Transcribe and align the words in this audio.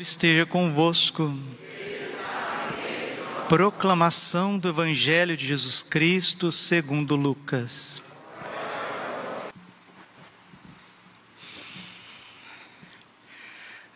esteja 0.00 0.46
convosco. 0.46 1.36
Proclamação 3.48 4.58
do 4.58 4.70
Evangelho 4.70 5.36
de 5.36 5.46
Jesus 5.46 5.82
Cristo 5.82 6.50
segundo 6.50 7.14
Lucas. 7.16 8.00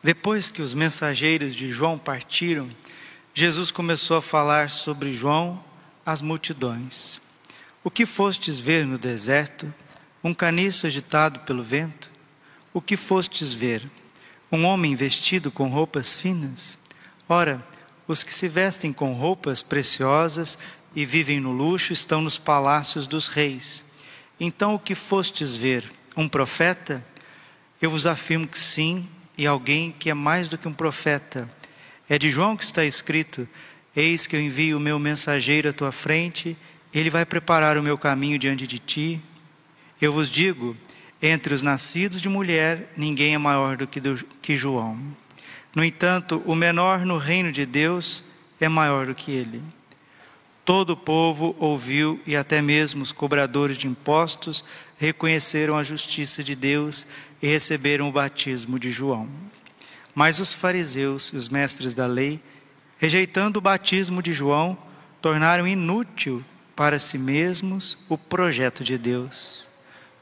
Depois 0.02 0.50
que 0.50 0.60
os 0.60 0.74
mensageiros 0.74 1.54
de 1.54 1.72
João 1.72 1.98
partiram, 1.98 2.68
Jesus 3.32 3.70
começou 3.70 4.18
a 4.18 4.22
falar 4.22 4.68
sobre 4.68 5.12
João 5.14 5.64
às 6.04 6.20
multidões. 6.20 7.18
O 7.82 7.90
que 7.90 8.04
fostes 8.04 8.60
ver 8.60 8.84
no 8.84 8.98
deserto? 8.98 9.72
Um 10.22 10.34
caniço 10.34 10.86
agitado 10.86 11.40
pelo 11.40 11.62
vento? 11.62 12.10
O 12.74 12.82
que 12.82 12.96
fostes 12.96 13.54
ver? 13.54 13.88
Um 14.54 14.64
homem 14.64 14.94
vestido 14.94 15.50
com 15.50 15.68
roupas 15.68 16.14
finas? 16.14 16.78
Ora, 17.28 17.64
os 18.06 18.22
que 18.22 18.34
se 18.34 18.48
vestem 18.48 18.92
com 18.92 19.12
roupas 19.12 19.62
preciosas 19.62 20.58
e 20.94 21.04
vivem 21.04 21.40
no 21.40 21.52
luxo 21.52 21.92
estão 21.92 22.20
nos 22.20 22.38
palácios 22.38 23.06
dos 23.06 23.28
reis. 23.28 23.84
Então 24.38 24.74
o 24.74 24.78
que 24.78 24.94
fostes 24.94 25.56
ver? 25.56 25.90
Um 26.16 26.28
profeta? 26.28 27.04
Eu 27.80 27.90
vos 27.90 28.06
afirmo 28.06 28.46
que 28.46 28.58
sim, 28.58 29.08
e 29.36 29.46
alguém 29.46 29.90
que 29.90 30.08
é 30.08 30.14
mais 30.14 30.48
do 30.48 30.56
que 30.56 30.68
um 30.68 30.72
profeta. 30.72 31.48
É 32.08 32.18
de 32.18 32.30
João 32.30 32.56
que 32.56 32.64
está 32.64 32.84
escrito: 32.84 33.48
Eis 33.96 34.26
que 34.26 34.36
eu 34.36 34.40
envio 34.40 34.76
o 34.76 34.80
meu 34.80 34.98
mensageiro 34.98 35.70
à 35.70 35.72
tua 35.72 35.90
frente, 35.90 36.56
ele 36.92 37.10
vai 37.10 37.26
preparar 37.26 37.76
o 37.76 37.82
meu 37.82 37.98
caminho 37.98 38.38
diante 38.38 38.66
de 38.66 38.78
ti. 38.78 39.20
Eu 40.00 40.12
vos 40.12 40.30
digo: 40.30 40.76
entre 41.22 41.54
os 41.54 41.62
nascidos 41.62 42.20
de 42.20 42.28
mulher, 42.28 42.92
ninguém 42.96 43.34
é 43.34 43.38
maior 43.38 43.76
do 43.76 43.86
que, 43.86 44.00
do, 44.00 44.16
que 44.42 44.56
João. 44.56 44.98
No 45.74 45.84
entanto, 45.84 46.42
o 46.46 46.54
menor 46.54 47.04
no 47.04 47.18
reino 47.18 47.50
de 47.50 47.64
Deus 47.66 48.24
é 48.60 48.68
maior 48.68 49.06
do 49.06 49.14
que 49.14 49.32
ele. 49.32 49.62
Todo 50.64 50.90
o 50.90 50.96
povo 50.96 51.54
ouviu 51.58 52.20
e 52.26 52.36
até 52.36 52.62
mesmo 52.62 53.02
os 53.02 53.12
cobradores 53.12 53.76
de 53.76 53.86
impostos 53.86 54.64
reconheceram 54.96 55.76
a 55.76 55.82
justiça 55.82 56.42
de 56.42 56.54
Deus 56.54 57.06
e 57.42 57.48
receberam 57.48 58.08
o 58.08 58.12
batismo 58.12 58.78
de 58.78 58.90
João. 58.90 59.28
Mas 60.14 60.38
os 60.38 60.54
fariseus 60.54 61.28
e 61.28 61.36
os 61.36 61.48
mestres 61.48 61.92
da 61.92 62.06
lei, 62.06 62.40
rejeitando 62.98 63.58
o 63.58 63.62
batismo 63.62 64.22
de 64.22 64.32
João, 64.32 64.78
tornaram 65.20 65.66
inútil 65.66 66.44
para 66.76 66.98
si 66.98 67.18
mesmos 67.18 67.98
o 68.08 68.16
projeto 68.16 68.84
de 68.84 68.96
Deus 68.96 69.63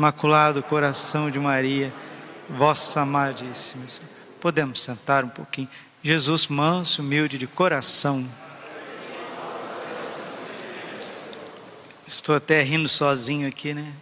Imaculado 0.00 0.62
Coração 0.62 1.30
de 1.30 1.38
Maria, 1.38 1.92
vossa 2.48 3.02
amadíssima. 3.02 3.84
Podemos 4.40 4.80
sentar 4.80 5.26
um 5.26 5.28
pouquinho. 5.28 5.68
Jesus 6.02 6.48
manso, 6.48 7.02
humilde 7.02 7.36
de 7.36 7.46
coração. 7.46 8.26
Estou 12.06 12.34
até 12.34 12.62
rindo 12.62 12.88
sozinho 12.88 13.46
aqui, 13.46 13.74
né? 13.74 13.92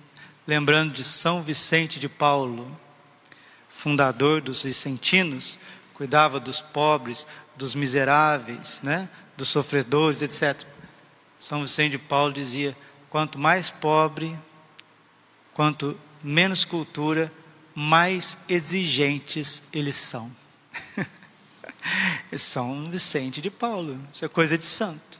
Lembrando 0.46 0.92
de 0.92 1.02
São 1.02 1.42
Vicente 1.42 1.98
de 1.98 2.08
Paulo, 2.08 2.78
fundador 3.68 4.40
dos 4.40 4.62
vicentinos, 4.62 5.58
cuidava 5.94 6.38
dos 6.38 6.60
pobres, 6.60 7.26
dos 7.56 7.74
miseráveis, 7.74 8.80
né? 8.84 9.08
Dos 9.36 9.48
sofredores, 9.48 10.22
etc. 10.22 10.64
São 11.40 11.62
Vicente 11.62 11.90
de 11.90 11.98
Paulo 11.98 12.32
dizia: 12.32 12.76
quanto 13.10 13.36
mais 13.36 13.68
pobre, 13.68 14.38
quanto 15.58 15.98
menos 16.22 16.64
cultura, 16.64 17.32
mais 17.74 18.38
exigentes 18.48 19.64
eles 19.72 19.96
são. 19.96 20.30
São 22.38 22.88
Vicente 22.88 23.40
de 23.40 23.50
Paulo, 23.50 23.98
isso 24.14 24.24
é 24.24 24.28
coisa 24.28 24.56
de 24.56 24.64
santo. 24.64 25.18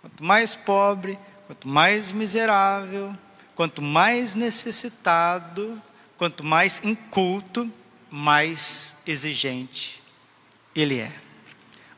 Quanto 0.00 0.22
mais 0.22 0.54
pobre, 0.54 1.18
quanto 1.48 1.66
mais 1.66 2.12
miserável, 2.12 3.12
quanto 3.56 3.82
mais 3.82 4.36
necessitado, 4.36 5.82
quanto 6.16 6.44
mais 6.44 6.80
inculto, 6.84 7.68
mais 8.08 9.02
exigente 9.04 10.00
ele 10.76 11.00
é. 11.00 11.12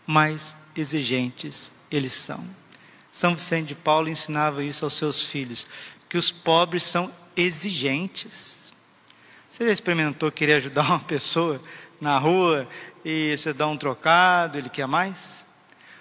Mais 0.06 0.56
exigentes 0.74 1.70
eles 1.90 2.14
são. 2.14 2.42
São 3.12 3.34
Vicente 3.34 3.68
de 3.68 3.74
Paulo 3.74 4.08
ensinava 4.08 4.64
isso 4.64 4.86
aos 4.86 4.94
seus 4.94 5.26
filhos, 5.26 5.66
que 6.08 6.16
os 6.16 6.32
pobres 6.32 6.82
são 6.82 7.12
exigentes. 7.36 8.72
Você 9.48 9.66
já 9.66 9.72
experimentou 9.72 10.30
querer 10.32 10.54
ajudar 10.54 10.82
uma 10.90 11.00
pessoa 11.00 11.60
na 12.00 12.18
rua 12.18 12.68
e 13.04 13.36
você 13.36 13.52
dá 13.52 13.66
um 13.66 13.76
trocado, 13.76 14.58
ele 14.58 14.68
quer 14.68 14.86
mais? 14.86 15.44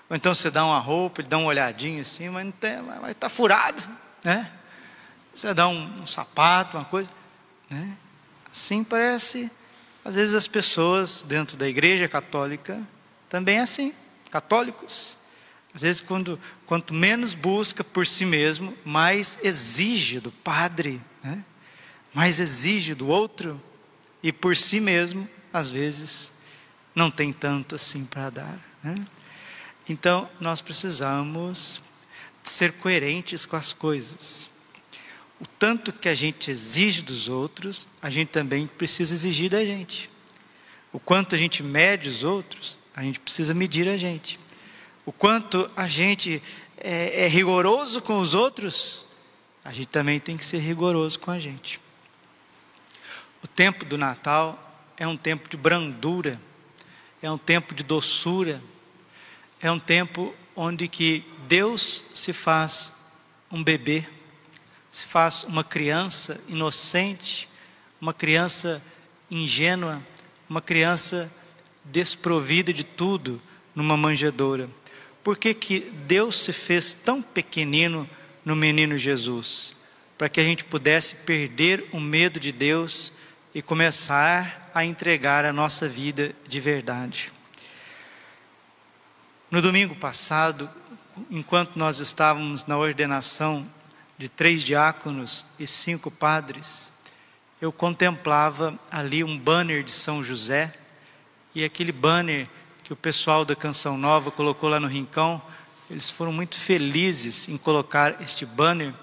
Ou 0.09 0.15
então 0.15 0.33
você 0.33 0.49
dá 0.49 0.65
uma 0.65 0.79
roupa, 0.79 1.21
ele 1.21 1.27
dá 1.27 1.37
uma 1.37 1.47
olhadinha 1.47 2.01
assim, 2.01 2.29
mas 2.29 2.45
não 2.45 2.51
tem, 2.51 2.81
vai 2.81 3.11
estar 3.11 3.13
tá 3.13 3.29
furado, 3.29 3.81
né? 4.23 4.51
Você 5.33 5.53
dá 5.53 5.67
um, 5.67 6.01
um 6.03 6.07
sapato, 6.07 6.77
uma 6.77 6.85
coisa, 6.85 7.09
né? 7.69 7.97
Assim 8.51 8.83
parece, 8.83 9.49
às 10.05 10.15
vezes 10.15 10.35
as 10.35 10.47
pessoas 10.47 11.23
dentro 11.23 11.57
da 11.57 11.67
igreja 11.67 12.07
católica 12.07 12.79
também 13.27 13.57
é 13.57 13.61
assim, 13.61 13.93
católicos. 14.29 15.17
Às 15.73 15.81
vezes, 15.81 16.01
quando, 16.01 16.39
quanto 16.67 16.93
menos 16.93 17.33
busca 17.33 17.83
por 17.83 18.05
si 18.05 18.25
mesmo, 18.25 18.77
mais 18.85 19.39
exige 19.41 20.19
do 20.19 20.31
padre, 20.31 21.01
né? 21.23 21.43
mais 22.13 22.39
exige 22.39 22.93
do 22.93 23.07
outro, 23.07 23.61
e 24.21 24.31
por 24.31 24.55
si 24.55 24.79
mesmo, 24.79 25.27
às 25.51 25.69
vezes, 25.69 26.31
não 26.93 27.09
tem 27.09 27.33
tanto 27.33 27.75
assim 27.75 28.05
para 28.05 28.29
dar. 28.29 28.59
Né? 28.83 28.95
Então, 29.89 30.29
nós 30.39 30.61
precisamos 30.61 31.81
ser 32.43 32.73
coerentes 32.73 33.45
com 33.45 33.55
as 33.55 33.73
coisas. 33.73 34.49
O 35.39 35.47
tanto 35.47 35.91
que 35.91 36.07
a 36.07 36.15
gente 36.15 36.51
exige 36.51 37.01
dos 37.01 37.27
outros, 37.27 37.87
a 38.01 38.09
gente 38.09 38.29
também 38.29 38.67
precisa 38.67 39.13
exigir 39.13 39.49
da 39.49 39.65
gente. 39.65 40.09
O 40.91 40.99
quanto 40.99 41.35
a 41.35 41.37
gente 41.37 41.63
mede 41.63 42.07
os 42.07 42.23
outros, 42.23 42.77
a 42.95 43.01
gente 43.01 43.19
precisa 43.19 43.53
medir 43.53 43.87
a 43.89 43.97
gente 43.97 44.39
o 45.05 45.11
quanto 45.11 45.69
a 45.75 45.87
gente 45.87 46.41
é, 46.77 47.25
é 47.25 47.27
rigoroso 47.27 48.01
com 48.01 48.19
os 48.19 48.33
outros, 48.33 49.05
a 49.63 49.71
gente 49.71 49.87
também 49.87 50.19
tem 50.19 50.35
que 50.35 50.45
ser 50.45 50.59
rigoroso 50.59 51.19
com 51.19 51.31
a 51.31 51.39
gente. 51.39 51.79
O 53.41 53.47
tempo 53.47 53.85
do 53.85 53.97
Natal 53.97 54.59
é 54.97 55.07
um 55.07 55.17
tempo 55.17 55.49
de 55.49 55.57
brandura, 55.57 56.39
é 57.21 57.31
um 57.31 57.37
tempo 57.37 57.73
de 57.73 57.83
doçura, 57.83 58.61
é 59.61 59.71
um 59.71 59.79
tempo 59.79 60.35
onde 60.55 60.87
que 60.87 61.25
Deus 61.47 62.05
se 62.13 62.33
faz 62.33 62.93
um 63.51 63.63
bebê, 63.63 64.05
se 64.91 65.05
faz 65.05 65.43
uma 65.43 65.63
criança 65.63 66.43
inocente, 66.47 67.49
uma 67.99 68.13
criança 68.13 68.83
ingênua, 69.31 70.03
uma 70.49 70.61
criança 70.61 71.33
desprovida 71.85 72.73
de 72.73 72.83
tudo 72.83 73.41
numa 73.73 73.97
manjedoura. 73.97 74.69
Por 75.23 75.37
que, 75.37 75.53
que 75.53 75.79
Deus 75.79 76.37
se 76.37 76.51
fez 76.51 76.93
tão 76.93 77.21
pequenino 77.21 78.09
no 78.45 78.55
menino 78.55 78.97
Jesus? 78.97 79.75
Para 80.17 80.29
que 80.29 80.39
a 80.39 80.43
gente 80.43 80.65
pudesse 80.65 81.15
perder 81.15 81.87
o 81.91 81.99
medo 81.99 82.39
de 82.39 82.51
Deus 82.51 83.13
e 83.53 83.61
começar 83.61 84.71
a 84.73 84.83
entregar 84.83 85.45
a 85.45 85.53
nossa 85.53 85.87
vida 85.87 86.35
de 86.47 86.59
verdade. 86.59 87.31
No 89.51 89.61
domingo 89.61 89.95
passado, 89.95 90.69
enquanto 91.29 91.75
nós 91.75 91.99
estávamos 91.99 92.65
na 92.65 92.77
ordenação 92.77 93.69
de 94.17 94.27
três 94.27 94.63
diáconos 94.63 95.45
e 95.59 95.67
cinco 95.67 96.09
padres, 96.09 96.91
eu 97.61 97.71
contemplava 97.71 98.77
ali 98.91 99.23
um 99.23 99.37
banner 99.37 99.83
de 99.83 99.91
São 99.91 100.23
José, 100.23 100.73
e 101.55 101.63
aquele 101.63 101.91
banner 101.91 102.47
que 102.83 102.91
o 102.91 102.95
pessoal 102.95 103.45
da 103.45 103.55
Canção 103.55 103.97
Nova 103.97 104.31
colocou 104.31 104.69
lá 104.69 104.79
no 104.79 104.87
Rincão, 104.87 105.41
eles 105.89 106.11
foram 106.11 106.31
muito 106.31 106.57
felizes 106.57 107.47
em 107.47 107.57
colocar 107.57 108.21
este 108.21 108.45
banner, 108.45 108.93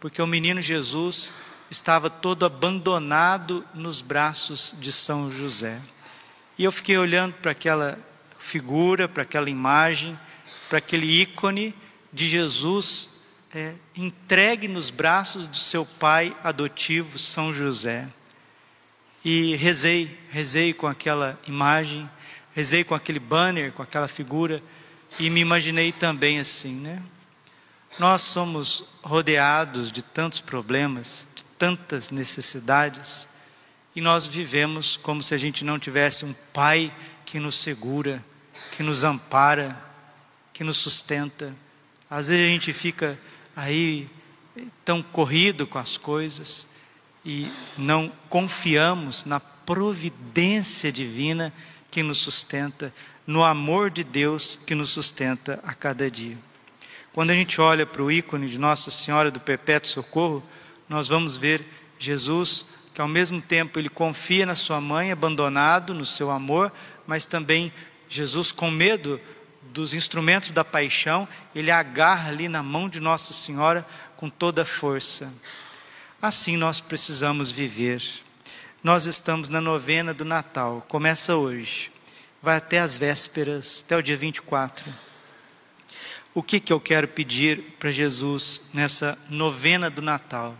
porque 0.00 0.22
o 0.22 0.26
menino 0.26 0.62
Jesus 0.62 1.32
estava 1.70 2.08
todo 2.08 2.46
abandonado 2.46 3.64
nos 3.74 4.00
braços 4.00 4.74
de 4.78 4.92
São 4.92 5.30
José. 5.30 5.80
E 6.56 6.64
eu 6.64 6.72
fiquei 6.72 6.96
olhando 6.96 7.34
para 7.34 7.50
aquela 7.50 7.98
figura, 8.38 9.08
para 9.08 9.22
aquela 9.22 9.50
imagem, 9.50 10.18
para 10.68 10.78
aquele 10.78 11.20
ícone 11.22 11.74
de 12.12 12.26
Jesus 12.26 13.18
é, 13.54 13.74
entregue 13.96 14.68
nos 14.68 14.90
braços 14.90 15.46
do 15.46 15.56
seu 15.56 15.84
pai 15.84 16.36
adotivo, 16.42 17.18
São 17.18 17.52
José. 17.52 18.08
E 19.24 19.56
rezei, 19.56 20.18
rezei 20.30 20.72
com 20.72 20.86
aquela 20.86 21.38
imagem, 21.46 22.08
rezei 22.54 22.84
com 22.84 22.94
aquele 22.94 23.18
banner, 23.18 23.72
com 23.72 23.82
aquela 23.82 24.08
figura, 24.08 24.62
e 25.18 25.30
me 25.30 25.40
imaginei 25.40 25.92
também 25.92 26.38
assim, 26.38 26.74
né? 26.74 27.02
Nós 27.98 28.22
somos 28.22 28.84
rodeados 29.02 29.90
de 29.90 30.02
tantos 30.02 30.40
problemas, 30.40 31.26
de 31.34 31.44
tantas 31.58 32.10
necessidades, 32.10 33.28
e 33.94 34.00
nós 34.00 34.26
vivemos 34.26 34.96
como 34.96 35.22
se 35.22 35.34
a 35.34 35.38
gente 35.38 35.64
não 35.64 35.78
tivesse 35.78 36.24
um 36.24 36.34
pai 36.52 36.94
que 37.24 37.40
nos 37.40 37.56
segura, 37.56 38.24
que 38.72 38.82
nos 38.82 39.02
ampara, 39.02 39.76
que 40.52 40.62
nos 40.62 40.76
sustenta. 40.76 41.54
Às 42.08 42.28
vezes 42.28 42.46
a 42.46 42.48
gente 42.48 42.72
fica 42.72 43.18
aí 43.56 44.08
tão 44.84 45.02
corrido 45.02 45.66
com 45.66 45.78
as 45.78 45.96
coisas 45.96 46.68
e 47.24 47.50
não 47.76 48.12
confiamos 48.28 49.24
na 49.24 49.40
providência 49.40 50.92
divina 50.92 51.52
que 51.90 52.02
nos 52.02 52.18
sustenta, 52.18 52.94
no 53.28 53.44
amor 53.44 53.90
de 53.90 54.02
Deus 54.02 54.58
que 54.66 54.74
nos 54.74 54.88
sustenta 54.88 55.60
a 55.62 55.74
cada 55.74 56.10
dia. 56.10 56.38
Quando 57.12 57.28
a 57.28 57.34
gente 57.34 57.60
olha 57.60 57.84
para 57.84 58.02
o 58.02 58.10
ícone 58.10 58.48
de 58.48 58.58
Nossa 58.58 58.90
Senhora 58.90 59.30
do 59.30 59.38
Perpétuo 59.38 59.90
Socorro, 59.90 60.42
nós 60.88 61.08
vamos 61.08 61.36
ver 61.36 61.62
Jesus 61.98 62.64
que 62.94 63.02
ao 63.02 63.06
mesmo 63.06 63.38
tempo 63.42 63.78
ele 63.78 63.90
confia 63.90 64.46
na 64.46 64.54
sua 64.54 64.80
mãe, 64.80 65.12
abandonado 65.12 65.92
no 65.92 66.06
seu 66.06 66.30
amor, 66.30 66.72
mas 67.06 67.26
também 67.26 67.70
Jesus 68.08 68.50
com 68.50 68.70
medo 68.70 69.20
dos 69.60 69.92
instrumentos 69.92 70.50
da 70.50 70.64
paixão, 70.64 71.28
ele 71.54 71.70
agarra 71.70 72.30
ali 72.30 72.48
na 72.48 72.62
mão 72.62 72.88
de 72.88 72.98
Nossa 72.98 73.34
Senhora 73.34 73.86
com 74.16 74.30
toda 74.30 74.64
força. 74.64 75.30
Assim 76.20 76.56
nós 76.56 76.80
precisamos 76.80 77.50
viver. 77.50 78.02
Nós 78.82 79.04
estamos 79.04 79.50
na 79.50 79.60
novena 79.60 80.14
do 80.14 80.24
Natal, 80.24 80.82
começa 80.88 81.36
hoje, 81.36 81.92
vai 82.42 82.56
até 82.56 82.78
as 82.80 82.96
vésperas, 82.96 83.82
até 83.84 83.96
o 83.96 84.02
dia 84.02 84.16
24. 84.16 84.92
O 86.34 86.42
que, 86.42 86.60
que 86.60 86.72
eu 86.72 86.80
quero 86.80 87.08
pedir 87.08 87.60
para 87.78 87.90
Jesus 87.90 88.62
nessa 88.72 89.18
novena 89.28 89.90
do 89.90 90.00
Natal? 90.00 90.56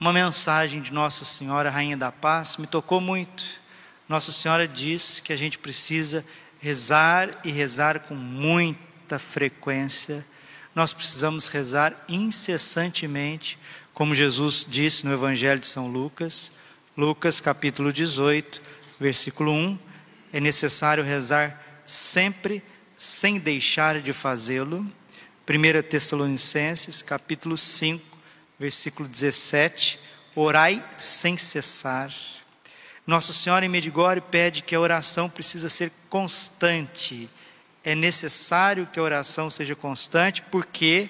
Uma 0.00 0.12
mensagem 0.12 0.80
de 0.80 0.92
Nossa 0.92 1.24
Senhora, 1.24 1.70
Rainha 1.70 1.96
da 1.96 2.10
Paz, 2.10 2.56
me 2.56 2.66
tocou 2.66 3.00
muito. 3.00 3.60
Nossa 4.08 4.32
Senhora 4.32 4.66
diz 4.66 5.20
que 5.20 5.32
a 5.32 5.36
gente 5.36 5.58
precisa 5.58 6.24
rezar 6.60 7.40
e 7.44 7.50
rezar 7.50 8.00
com 8.00 8.14
muita 8.14 9.18
frequência. 9.18 10.24
Nós 10.74 10.92
precisamos 10.92 11.48
rezar 11.48 12.04
incessantemente, 12.08 13.58
como 13.92 14.14
Jesus 14.14 14.64
disse 14.68 15.04
no 15.04 15.12
Evangelho 15.12 15.60
de 15.60 15.66
São 15.66 15.88
Lucas, 15.88 16.52
Lucas 16.96 17.40
capítulo 17.40 17.92
18, 17.92 18.62
versículo 18.98 19.52
1. 19.52 19.85
É 20.36 20.40
necessário 20.40 21.02
rezar 21.02 21.80
sempre, 21.86 22.62
sem 22.94 23.38
deixar 23.38 24.02
de 24.02 24.12
fazê-lo. 24.12 24.86
1 25.48 25.82
Tessalonicenses 25.88 27.00
capítulo 27.00 27.56
5, 27.56 28.04
versículo 28.60 29.08
17. 29.08 29.98
Orai 30.34 30.84
sem 30.98 31.38
cessar. 31.38 32.12
Nossa 33.06 33.32
Senhora 33.32 33.64
em 33.64 33.68
Medigore 33.70 34.20
pede 34.20 34.60
que 34.60 34.74
a 34.74 34.80
oração 34.80 35.30
precisa 35.30 35.70
ser 35.70 35.90
constante. 36.10 37.30
É 37.82 37.94
necessário 37.94 38.86
que 38.92 38.98
a 38.98 39.02
oração 39.02 39.48
seja 39.48 39.74
constante, 39.74 40.42
por 40.42 40.66
quê? 40.66 41.08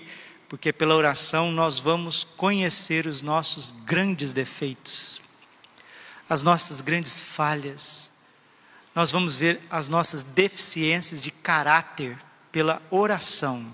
Porque 0.48 0.72
pela 0.72 0.94
oração 0.94 1.50
nós 1.50 1.80
vamos 1.80 2.22
conhecer 2.22 3.08
os 3.08 3.22
nossos 3.22 3.72
grandes 3.84 4.32
defeitos, 4.32 5.20
as 6.28 6.44
nossas 6.44 6.80
grandes 6.80 7.18
falhas. 7.18 8.14
Nós 8.96 9.12
vamos 9.12 9.36
ver 9.36 9.60
as 9.68 9.90
nossas 9.90 10.22
deficiências 10.22 11.20
de 11.20 11.30
caráter 11.30 12.16
pela 12.50 12.80
oração. 12.90 13.70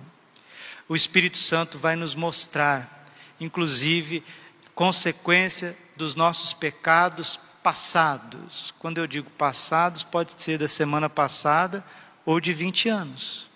O 0.88 0.96
Espírito 0.96 1.38
Santo 1.38 1.78
vai 1.78 1.94
nos 1.94 2.16
mostrar, 2.16 3.06
inclusive, 3.40 4.24
consequência 4.74 5.78
dos 5.96 6.16
nossos 6.16 6.52
pecados 6.52 7.38
passados. 7.62 8.74
Quando 8.80 8.98
eu 8.98 9.06
digo 9.06 9.30
passados, 9.30 10.02
pode 10.02 10.34
ser 10.42 10.58
da 10.58 10.66
semana 10.66 11.08
passada 11.08 11.84
ou 12.26 12.40
de 12.40 12.52
20 12.52 12.88
anos, 12.88 13.48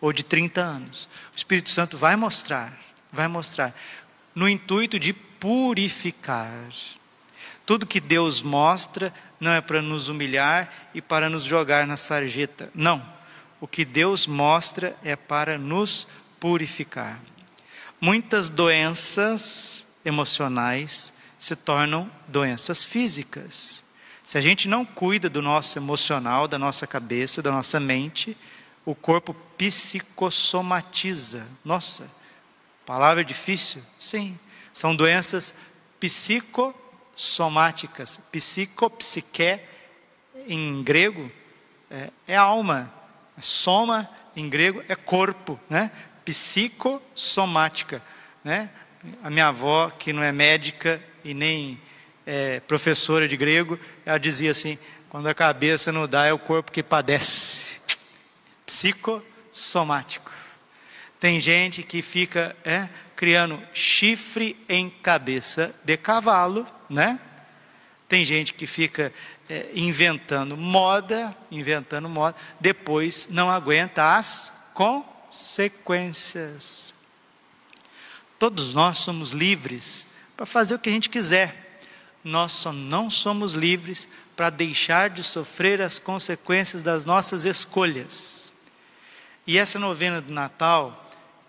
ou 0.00 0.12
de 0.12 0.24
30 0.24 0.60
anos. 0.60 1.08
O 1.32 1.36
Espírito 1.36 1.70
Santo 1.70 1.96
vai 1.96 2.16
mostrar, 2.16 2.76
vai 3.12 3.28
mostrar, 3.28 3.72
no 4.34 4.48
intuito 4.48 4.98
de 4.98 5.12
purificar. 5.12 6.68
Tudo 7.72 7.86
que 7.86 8.00
Deus 8.00 8.42
mostra 8.42 9.10
não 9.40 9.50
é 9.50 9.62
para 9.62 9.80
nos 9.80 10.10
humilhar 10.10 10.90
e 10.92 11.00
para 11.00 11.30
nos 11.30 11.42
jogar 11.42 11.86
na 11.86 11.96
sarjeta. 11.96 12.70
Não. 12.74 13.02
O 13.62 13.66
que 13.66 13.82
Deus 13.82 14.26
mostra 14.26 14.94
é 15.02 15.16
para 15.16 15.56
nos 15.56 16.06
purificar. 16.38 17.18
Muitas 17.98 18.50
doenças 18.50 19.86
emocionais 20.04 21.14
se 21.38 21.56
tornam 21.56 22.10
doenças 22.28 22.84
físicas. 22.84 23.82
Se 24.22 24.36
a 24.36 24.42
gente 24.42 24.68
não 24.68 24.84
cuida 24.84 25.30
do 25.30 25.40
nosso 25.40 25.78
emocional, 25.78 26.46
da 26.46 26.58
nossa 26.58 26.86
cabeça, 26.86 27.40
da 27.40 27.50
nossa 27.50 27.80
mente, 27.80 28.36
o 28.84 28.94
corpo 28.94 29.32
psicossomatiza. 29.56 31.46
Nossa, 31.64 32.06
palavra 32.84 33.24
difícil? 33.24 33.82
Sim, 33.98 34.38
são 34.74 34.94
doenças 34.94 35.54
psicossomáticas. 37.14 38.20
Psicopsique, 38.30 39.60
em 40.46 40.82
grego, 40.82 41.30
é, 41.90 42.10
é 42.26 42.36
alma. 42.36 42.92
Soma, 43.40 44.08
em 44.36 44.48
grego, 44.48 44.82
é 44.88 44.94
corpo. 44.94 45.58
Né? 45.68 45.90
Psicossomática. 46.24 48.02
Né? 48.44 48.70
A 49.22 49.30
minha 49.30 49.48
avó, 49.48 49.90
que 49.90 50.12
não 50.12 50.22
é 50.22 50.32
médica, 50.32 51.02
e 51.24 51.34
nem 51.34 51.80
é, 52.26 52.60
professora 52.60 53.28
de 53.28 53.36
grego, 53.36 53.78
ela 54.04 54.18
dizia 54.18 54.50
assim: 54.50 54.78
quando 55.08 55.26
a 55.26 55.34
cabeça 55.34 55.92
não 55.92 56.08
dá, 56.08 56.26
é 56.26 56.32
o 56.32 56.38
corpo 56.38 56.72
que 56.72 56.82
padece. 56.82 57.80
Psicossomático. 58.66 60.32
Tem 61.20 61.40
gente 61.40 61.82
que 61.82 62.02
fica 62.02 62.56
é, 62.64 62.88
criando 63.16 63.60
chifre 63.72 64.56
em 64.68 64.90
cabeça 64.90 65.74
de 65.84 65.96
cavalo, 65.96 66.66
né? 66.88 67.18
Tem 68.08 68.24
gente 68.24 68.54
que 68.54 68.66
fica 68.66 69.12
é, 69.48 69.68
inventando 69.74 70.56
moda, 70.56 71.36
inventando 71.50 72.08
moda, 72.08 72.36
depois 72.60 73.28
não 73.30 73.50
aguenta 73.50 74.16
as 74.16 74.70
consequências. 74.74 76.92
Todos 78.38 78.74
nós 78.74 78.98
somos 78.98 79.30
livres 79.30 80.06
para 80.36 80.46
fazer 80.46 80.74
o 80.74 80.78
que 80.78 80.88
a 80.88 80.92
gente 80.92 81.08
quiser. 81.08 81.80
Nós 82.24 82.52
só 82.52 82.72
não 82.72 83.10
somos 83.10 83.54
livres 83.54 84.08
para 84.36 84.50
deixar 84.50 85.10
de 85.10 85.22
sofrer 85.22 85.80
as 85.80 85.98
consequências 85.98 86.82
das 86.82 87.04
nossas 87.04 87.44
escolhas. 87.44 88.52
E 89.46 89.58
essa 89.58 89.78
novena 89.78 90.20
do 90.20 90.32
Natal, 90.32 91.01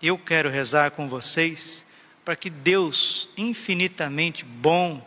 eu 0.06 0.18
quero 0.18 0.50
rezar 0.50 0.90
com 0.90 1.08
vocês 1.08 1.82
para 2.22 2.36
que 2.36 2.50
Deus, 2.50 3.26
infinitamente 3.38 4.44
bom 4.44 5.02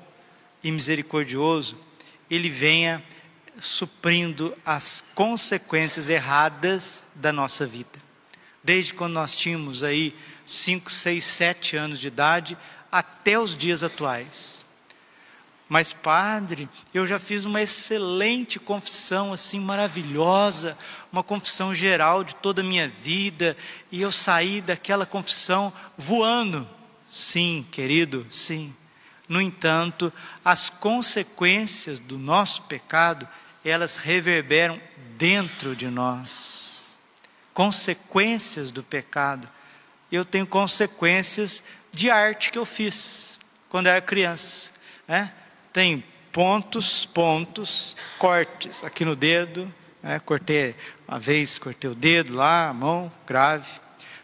e 0.63 0.71
misericordioso, 0.71 1.77
Ele 2.29 2.49
venha 2.49 3.03
suprindo 3.59 4.57
as 4.65 5.05
consequências 5.13 6.09
erradas 6.09 7.05
da 7.13 7.31
nossa 7.31 7.65
vida. 7.65 8.01
Desde 8.63 8.95
quando 8.95 9.13
nós 9.13 9.35
tínhamos 9.35 9.83
aí 9.83 10.15
5, 10.47 10.91
6, 10.91 11.23
7 11.23 11.77
anos 11.77 11.99
de 11.99 12.07
idade, 12.07 12.57
até 12.91 13.39
os 13.39 13.55
dias 13.55 13.83
atuais. 13.83 14.65
Mas, 15.69 15.91
padre, 15.91 16.69
eu 16.93 17.05
já 17.05 17.19
fiz 17.19 17.43
uma 17.43 17.61
excelente 17.61 18.57
confissão, 18.57 19.33
assim, 19.33 19.59
maravilhosa, 19.59 20.77
uma 21.11 21.21
confissão 21.21 21.73
geral 21.73 22.23
de 22.23 22.35
toda 22.35 22.61
a 22.61 22.65
minha 22.65 22.87
vida, 22.87 23.57
e 23.91 24.01
eu 24.01 24.11
saí 24.11 24.61
daquela 24.61 25.05
confissão 25.05 25.73
voando. 25.97 26.67
Sim, 27.09 27.65
querido, 27.69 28.25
sim. 28.29 28.73
No 29.27 29.41
entanto, 29.41 30.11
as 30.43 30.69
consequências 30.69 31.99
do 31.99 32.17
nosso 32.17 32.61
pecado, 32.63 33.27
elas 33.63 33.97
reverberam 33.97 34.79
dentro 35.17 35.75
de 35.75 35.87
nós. 35.87 36.95
Consequências 37.53 38.71
do 38.71 38.81
pecado. 38.83 39.49
Eu 40.09 40.23
tenho 40.23 40.47
consequências 40.47 41.61
de 41.91 42.09
arte 42.09 42.51
que 42.51 42.57
eu 42.57 42.65
fiz 42.65 43.37
quando 43.67 43.87
era 43.87 44.01
criança. 44.01 44.71
Né? 45.05 45.33
Tem 45.77 46.03
pontos, 46.31 47.05
pontos, 47.05 47.95
cortes 48.17 48.83
aqui 48.83 49.05
no 49.05 49.15
dedo, 49.15 49.71
né? 50.01 50.17
cortei 50.17 50.75
uma 51.07 51.19
vez, 51.19 51.59
cortei 51.59 51.87
o 51.87 51.93
dedo 51.93 52.33
lá, 52.33 52.69
a 52.69 52.73
mão, 52.73 53.11
grave. 53.27 53.69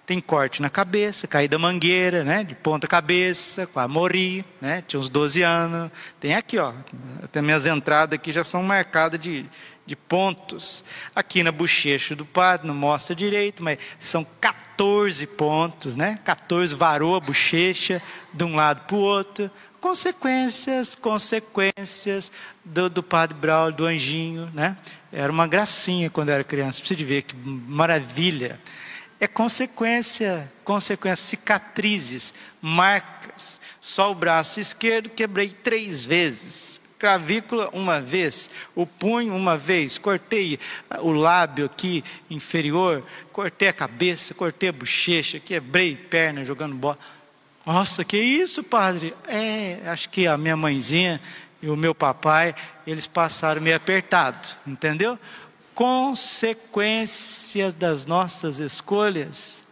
Tem 0.03 0.19
corte 0.19 0.63
na 0.63 0.69
cabeça, 0.71 1.27
caí 1.27 1.47
da 1.47 1.59
mangueira, 1.59 2.23
né? 2.23 2.43
De 2.43 2.55
ponta 2.55 2.87
cabeça, 2.87 3.67
quase 3.67 3.87
morri, 3.87 4.43
né? 4.59 4.83
Tinha 4.87 4.99
uns 4.99 5.09
12 5.09 5.43
anos. 5.43 5.91
Tem 6.19 6.33
aqui, 6.33 6.57
ó. 6.57 6.73
Até 7.21 7.39
minhas 7.39 7.67
entradas 7.67 8.15
aqui 8.15 8.31
já 8.31 8.43
são 8.43 8.63
marcadas 8.63 9.19
de, 9.19 9.45
de 9.85 9.95
pontos. 9.95 10.83
Aqui 11.15 11.43
na 11.43 11.51
bochecha 11.51 12.15
do 12.15 12.25
padre, 12.25 12.67
não 12.67 12.75
mostra 12.75 13.15
direito, 13.15 13.63
mas 13.63 13.77
são 13.99 14.25
14 14.39 15.27
pontos, 15.27 15.95
né? 15.95 16.19
14 16.23 16.75
varou 16.75 17.15
a 17.15 17.19
bochecha 17.19 18.01
de 18.33 18.43
um 18.43 18.55
lado 18.55 18.85
para 18.87 18.95
o 18.95 18.99
outro. 18.99 19.51
Consequências, 19.81 20.95
consequências 20.95 22.31
do, 22.63 22.89
do 22.89 23.03
padre 23.03 23.37
Braulio, 23.37 23.75
do 23.75 23.85
anjinho, 23.85 24.49
né? 24.53 24.77
Era 25.11 25.31
uma 25.31 25.45
gracinha 25.45 26.09
quando 26.09 26.29
era 26.29 26.43
criança. 26.43 26.79
Precisa 26.79 27.03
ver 27.03 27.23
que 27.23 27.35
maravilha 27.35 28.59
é 29.23 29.27
consequência, 29.27 30.51
consequência, 30.65 31.25
cicatrizes, 31.25 32.33
marcas. 32.61 33.61
Só 33.79 34.11
o 34.11 34.15
braço 34.15 34.59
esquerdo 34.59 35.09
quebrei 35.09 35.49
três 35.49 36.03
vezes, 36.03 36.81
clavícula 37.03 37.69
uma 37.73 37.99
vez, 37.99 38.49
o 38.73 38.87
punho 38.87 39.35
uma 39.35 39.57
vez, 39.57 39.97
cortei 39.97 40.57
o 40.99 41.11
lábio 41.11 41.65
aqui 41.65 42.01
inferior, 42.29 43.03
cortei 43.33 43.67
a 43.67 43.73
cabeça, 43.73 44.33
cortei 44.33 44.69
a 44.69 44.71
bochecha, 44.71 45.37
quebrei 45.37 45.97
perna 45.97 46.45
jogando 46.45 46.73
bola. 46.75 46.97
Nossa, 47.65 48.05
que 48.05 48.15
isso, 48.15 48.63
padre? 48.63 49.13
É, 49.27 49.81
acho 49.87 50.07
que 50.07 50.25
a 50.27 50.37
minha 50.37 50.55
mãezinha 50.55 51.19
e 51.61 51.67
o 51.67 51.75
meu 51.75 51.93
papai, 51.93 52.55
eles 52.87 53.05
passaram 53.05 53.61
meio 53.61 53.75
apertado, 53.75 54.47
entendeu? 54.65 55.19
consequências 55.75 57.73
das 57.73 58.05
nossas 58.05 58.59
escolhas. 58.59 59.65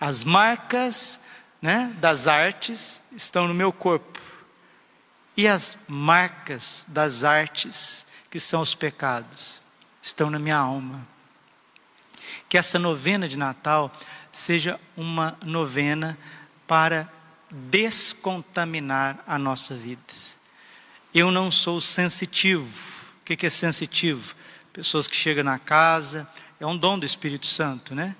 As 0.00 0.24
marcas 0.24 1.20
né, 1.60 1.94
das 2.00 2.26
artes 2.26 3.00
estão 3.14 3.46
no 3.46 3.54
meu 3.54 3.72
corpo. 3.72 4.31
E 5.36 5.48
as 5.48 5.78
marcas 5.88 6.84
das 6.88 7.24
artes, 7.24 8.06
que 8.30 8.38
são 8.38 8.60
os 8.60 8.74
pecados, 8.74 9.62
estão 10.00 10.30
na 10.30 10.38
minha 10.38 10.56
alma. 10.56 11.06
Que 12.48 12.58
essa 12.58 12.78
novena 12.78 13.28
de 13.28 13.36
Natal 13.36 13.90
seja 14.30 14.78
uma 14.96 15.36
novena 15.44 16.18
para 16.66 17.10
descontaminar 17.50 19.18
a 19.26 19.38
nossa 19.38 19.74
vida. 19.74 20.00
Eu 21.14 21.30
não 21.30 21.50
sou 21.50 21.80
sensitivo. 21.80 22.92
O 23.20 23.24
que 23.24 23.46
é 23.46 23.50
sensitivo? 23.50 24.34
pessoas 24.72 25.06
que 25.06 25.14
chegam 25.14 25.44
na 25.44 25.58
casa, 25.58 26.26
é 26.58 26.66
um 26.66 26.76
dom 26.76 26.98
do 26.98 27.04
Espírito 27.04 27.46
Santo, 27.46 27.94
né? 27.94 28.16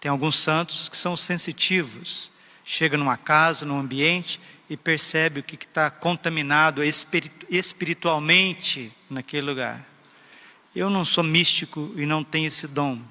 Tem 0.00 0.10
alguns 0.10 0.36
santos 0.36 0.88
que 0.88 0.96
são 0.96 1.16
sensitivos, 1.16 2.30
chega 2.64 2.96
numa 2.96 3.18
casa, 3.18 3.66
num 3.66 3.78
ambiente 3.78 4.40
e 4.70 4.76
percebe 4.76 5.40
o 5.40 5.42
que 5.42 5.56
está 5.56 5.90
contaminado 5.90 6.80
espiritualmente 7.50 8.90
naquele 9.10 9.42
lugar. 9.46 9.84
Eu 10.74 10.88
não 10.88 11.04
sou 11.04 11.22
místico 11.22 11.92
e 11.96 12.06
não 12.06 12.24
tenho 12.24 12.46
esse 12.48 12.66
dom, 12.66 13.02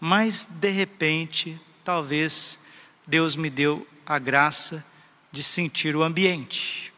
mas 0.00 0.44
de 0.44 0.70
repente, 0.70 1.60
talvez 1.84 2.58
Deus 3.06 3.36
me 3.36 3.50
deu 3.50 3.86
a 4.04 4.18
graça 4.18 4.84
de 5.30 5.44
sentir 5.44 5.94
o 5.94 6.02
ambiente. 6.02 6.92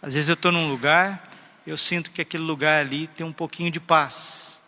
Às 0.00 0.14
vezes 0.14 0.30
eu 0.30 0.34
estou 0.34 0.52
num 0.52 0.70
lugar 0.70 1.34
eu 1.66 1.78
sinto 1.78 2.10
que 2.10 2.20
aquele 2.20 2.42
lugar 2.42 2.84
ali 2.84 3.06
tem 3.06 3.24
um 3.24 3.32
pouquinho 3.32 3.70
de 3.70 3.80
paz. 3.80 4.60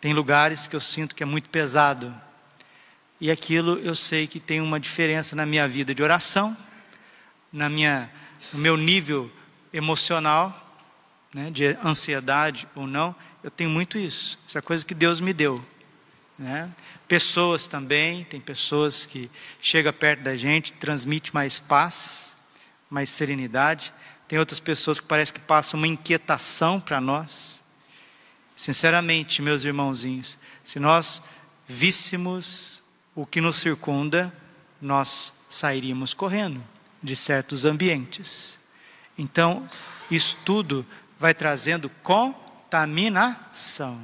Tem 0.00 0.14
lugares 0.14 0.68
que 0.68 0.76
eu 0.76 0.80
sinto 0.80 1.14
que 1.14 1.24
é 1.24 1.26
muito 1.26 1.50
pesado. 1.50 2.14
E 3.20 3.32
aquilo 3.32 3.80
eu 3.80 3.96
sei 3.96 4.28
que 4.28 4.38
tem 4.38 4.60
uma 4.60 4.78
diferença 4.78 5.34
na 5.34 5.44
minha 5.44 5.66
vida 5.66 5.92
de 5.92 6.00
oração, 6.00 6.56
na 7.52 7.68
minha, 7.68 8.10
no 8.52 8.58
meu 8.58 8.76
nível 8.76 9.30
emocional, 9.72 10.68
né, 11.32 11.50
de 11.50 11.76
ansiedade 11.84 12.66
ou 12.74 12.86
não. 12.86 13.14
Eu 13.42 13.50
tenho 13.50 13.70
muito 13.70 13.98
isso. 13.98 14.38
Essa 14.46 14.58
é 14.58 14.62
coisa 14.62 14.84
que 14.84 14.94
Deus 14.94 15.20
me 15.20 15.32
deu. 15.32 15.64
Né? 16.38 16.70
Pessoas 17.06 17.66
também, 17.66 18.24
tem 18.24 18.40
pessoas 18.40 19.06
que 19.06 19.30
chegam 19.60 19.92
perto 19.92 20.22
da 20.22 20.36
gente, 20.36 20.72
transmite 20.72 21.34
mais 21.34 21.58
paz, 21.58 22.36
mais 22.90 23.08
serenidade. 23.08 23.92
Tem 24.26 24.38
outras 24.38 24.60
pessoas 24.60 25.00
que 25.00 25.06
parece 25.06 25.32
que 25.32 25.40
passam 25.40 25.78
uma 25.78 25.86
inquietação 25.86 26.80
para 26.80 27.00
nós. 27.00 27.62
Sinceramente, 28.56 29.40
meus 29.40 29.64
irmãozinhos, 29.64 30.36
se 30.64 30.78
nós 30.78 31.22
víssemos 31.66 32.82
o 33.14 33.24
que 33.24 33.40
nos 33.40 33.56
circunda, 33.56 34.32
nós 34.80 35.34
sairíamos 35.48 36.12
correndo 36.12 36.62
de 37.02 37.16
certos 37.16 37.64
ambientes. 37.64 38.58
Então, 39.16 39.68
isso 40.10 40.36
tudo 40.44 40.84
vai 41.18 41.34
trazendo 41.34 41.88
contaminação. 42.02 44.00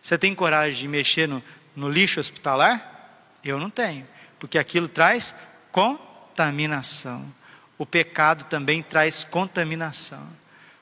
Você 0.00 0.16
tem 0.16 0.34
coragem 0.34 0.80
de 0.80 0.88
mexer 0.88 1.28
no, 1.28 1.42
no 1.74 1.88
lixo 1.88 2.20
hospitalar? 2.20 3.38
Eu 3.44 3.58
não 3.58 3.70
tenho, 3.70 4.06
porque 4.38 4.58
aquilo 4.58 4.88
traz 4.88 5.34
contaminação 5.72 7.32
o 7.80 7.86
pecado 7.86 8.44
também 8.44 8.82
traz 8.82 9.24
contaminação. 9.24 10.28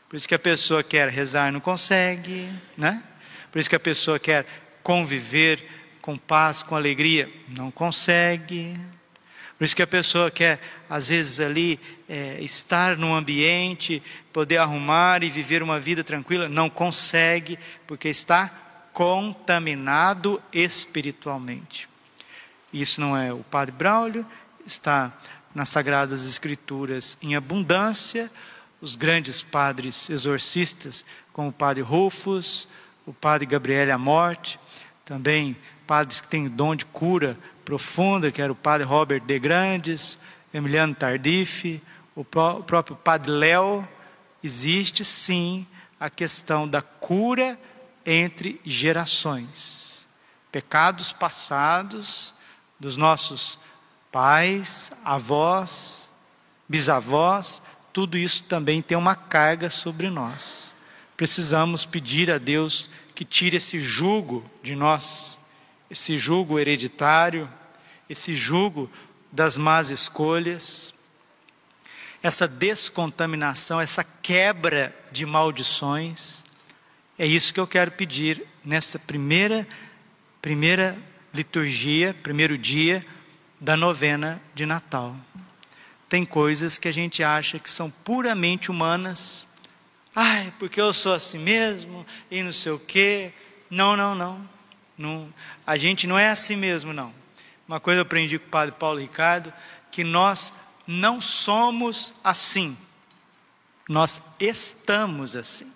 Por 0.08 0.16
isso 0.16 0.26
que 0.26 0.34
a 0.34 0.38
pessoa 0.38 0.82
quer 0.82 1.08
rezar 1.08 1.48
e 1.48 1.52
não 1.52 1.60
consegue, 1.60 2.52
né? 2.76 3.04
Por 3.52 3.60
isso 3.60 3.70
que 3.70 3.76
a 3.76 3.80
pessoa 3.80 4.18
quer 4.18 4.44
conviver 4.82 5.64
com 6.02 6.18
paz, 6.18 6.60
com 6.60 6.74
alegria, 6.74 7.32
não 7.56 7.70
consegue. 7.70 8.76
Por 9.58 9.64
isso 9.64 9.74
que 9.74 9.82
a 9.82 9.86
pessoa 9.88 10.30
quer, 10.30 10.60
às 10.88 11.08
vezes, 11.08 11.40
ali 11.40 11.80
é, 12.08 12.38
estar 12.40 12.96
num 12.96 13.12
ambiente, 13.12 14.00
poder 14.32 14.58
arrumar 14.58 15.24
e 15.24 15.30
viver 15.30 15.64
uma 15.64 15.80
vida 15.80 16.04
tranquila, 16.04 16.48
não 16.48 16.70
consegue, 16.70 17.58
porque 17.84 18.08
está 18.08 18.48
contaminado 18.92 20.40
espiritualmente. 20.52 21.88
Isso 22.72 23.00
não 23.00 23.16
é 23.16 23.32
o 23.32 23.38
Padre 23.38 23.74
Braulio, 23.74 24.24
está 24.64 25.12
nas 25.54 25.70
Sagradas 25.70 26.24
Escrituras 26.28 27.18
em 27.20 27.34
abundância, 27.34 28.30
os 28.80 28.94
grandes 28.94 29.42
padres 29.42 30.08
exorcistas, 30.08 31.04
como 31.32 31.48
o 31.48 31.52
padre 31.52 31.82
Rufus, 31.82 32.68
o 33.04 33.12
padre 33.12 33.46
Gabriel 33.46 33.92
Amorte, 33.92 34.58
também 35.04 35.56
padres 35.88 36.20
que 36.20 36.28
têm 36.28 36.50
dom 36.50 36.76
de 36.76 36.84
cura 36.84 37.38
profunda, 37.64 38.30
que 38.30 38.42
era 38.42 38.52
o 38.52 38.54
padre 38.54 38.86
Robert 38.86 39.22
de 39.22 39.38
Grandes, 39.38 40.18
Emiliano 40.52 40.94
Tardif, 40.94 41.82
o, 42.14 42.22
pró 42.22 42.58
o 42.58 42.62
próprio 42.62 42.94
padre 42.94 43.30
Léo, 43.30 43.88
existe 44.44 45.02
sim 45.02 45.66
a 45.98 46.10
questão 46.10 46.68
da 46.68 46.82
cura 46.82 47.58
entre 48.04 48.60
gerações. 48.66 50.06
Pecados 50.52 51.10
passados 51.10 52.34
dos 52.78 52.94
nossos 52.94 53.58
pais, 54.12 54.92
avós, 55.02 56.08
bisavós, 56.68 57.62
tudo 57.94 58.18
isso 58.18 58.44
também 58.44 58.82
tem 58.82 58.96
uma 58.96 59.16
carga 59.16 59.70
sobre 59.70 60.10
nós. 60.10 60.74
Precisamos 61.16 61.86
pedir 61.86 62.30
a 62.30 62.36
Deus 62.36 62.90
que 63.14 63.24
tire 63.24 63.56
esse 63.56 63.80
jugo 63.80 64.44
de 64.62 64.76
nós, 64.76 65.37
esse 65.90 66.18
jugo 66.18 66.58
hereditário, 66.58 67.48
esse 68.08 68.34
jugo 68.34 68.90
das 69.30 69.56
más 69.56 69.90
escolhas, 69.90 70.94
essa 72.22 72.48
descontaminação, 72.48 73.80
essa 73.80 74.02
quebra 74.02 74.94
de 75.12 75.24
maldições. 75.24 76.44
É 77.18 77.26
isso 77.26 77.54
que 77.54 77.60
eu 77.60 77.66
quero 77.66 77.92
pedir 77.92 78.46
nessa 78.64 78.98
primeira 78.98 79.66
primeira 80.40 80.96
liturgia, 81.34 82.14
primeiro 82.22 82.56
dia 82.56 83.04
da 83.60 83.76
novena 83.76 84.40
de 84.54 84.64
Natal. 84.64 85.16
Tem 86.08 86.24
coisas 86.24 86.78
que 86.78 86.88
a 86.88 86.92
gente 86.92 87.22
acha 87.22 87.58
que 87.58 87.70
são 87.70 87.90
puramente 87.90 88.70
humanas. 88.70 89.48
Ai, 90.14 90.52
porque 90.58 90.80
eu 90.80 90.92
sou 90.92 91.12
assim 91.12 91.38
mesmo 91.38 92.06
e 92.30 92.42
não 92.42 92.52
sei 92.52 92.72
o 92.72 92.78
quê. 92.78 93.32
Não, 93.68 93.96
não, 93.96 94.14
não. 94.14 94.48
Não 94.98 95.32
a 95.66 95.76
gente 95.76 96.06
não 96.06 96.18
é 96.18 96.28
assim 96.28 96.56
mesmo, 96.56 96.92
não. 96.92 97.14
Uma 97.66 97.78
coisa 97.78 97.98
eu 97.98 98.02
aprendi 98.02 98.38
com 98.38 98.46
o 98.46 98.50
padre 98.50 98.74
Paulo 98.78 98.98
Ricardo, 98.98 99.52
que 99.90 100.02
nós 100.02 100.52
não 100.86 101.20
somos 101.20 102.14
assim. 102.24 102.76
Nós 103.88 104.22
estamos 104.40 105.36
assim. 105.36 105.72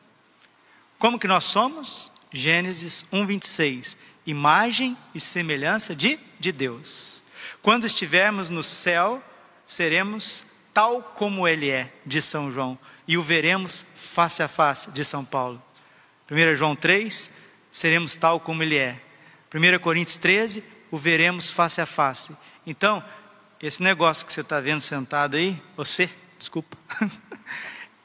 Como 0.99 1.19
que 1.19 1.29
nós 1.29 1.45
somos? 1.45 2.13
Gênesis 2.33 3.05
1:26. 3.13 3.97
Imagem 4.27 4.97
e 5.15 5.21
semelhança 5.21 5.95
de, 5.95 6.19
de 6.39 6.53
Deus. 6.53 7.23
Quando 7.61 7.87
estivermos 7.87 8.51
no 8.51 8.63
céu, 8.63 9.23
seremos 9.65 10.45
tal 10.73 11.03
como 11.03 11.47
ele 11.47 11.71
é, 11.71 11.93
de 12.05 12.21
São 12.23 12.51
João, 12.51 12.79
e 13.07 13.17
o 13.17 13.23
veremos 13.23 13.87
face 13.95 14.43
a 14.43 14.49
face, 14.49 14.91
de 14.91 15.05
São 15.05 15.25
Paulo. 15.25 15.63
1 16.31 16.57
João 16.57 16.75
3, 16.75 17.31
seremos 17.71 18.15
tal 18.15 18.41
como 18.41 18.63
Ele 18.63 18.77
é. 18.77 19.01
1 19.55 19.79
Coríntios 19.81 20.17
13, 20.17 20.65
o 20.91 20.97
veremos 20.97 21.51
face 21.51 21.79
a 21.81 21.87
face. 21.87 22.35
Então, 22.67 23.05
esse 23.61 23.83
negócio 23.83 24.25
que 24.25 24.33
você 24.33 24.41
está 24.41 24.59
vendo 24.61 24.81
sentado 24.81 25.37
aí, 25.37 25.63
você, 25.77 26.09
desculpa, 26.39 26.79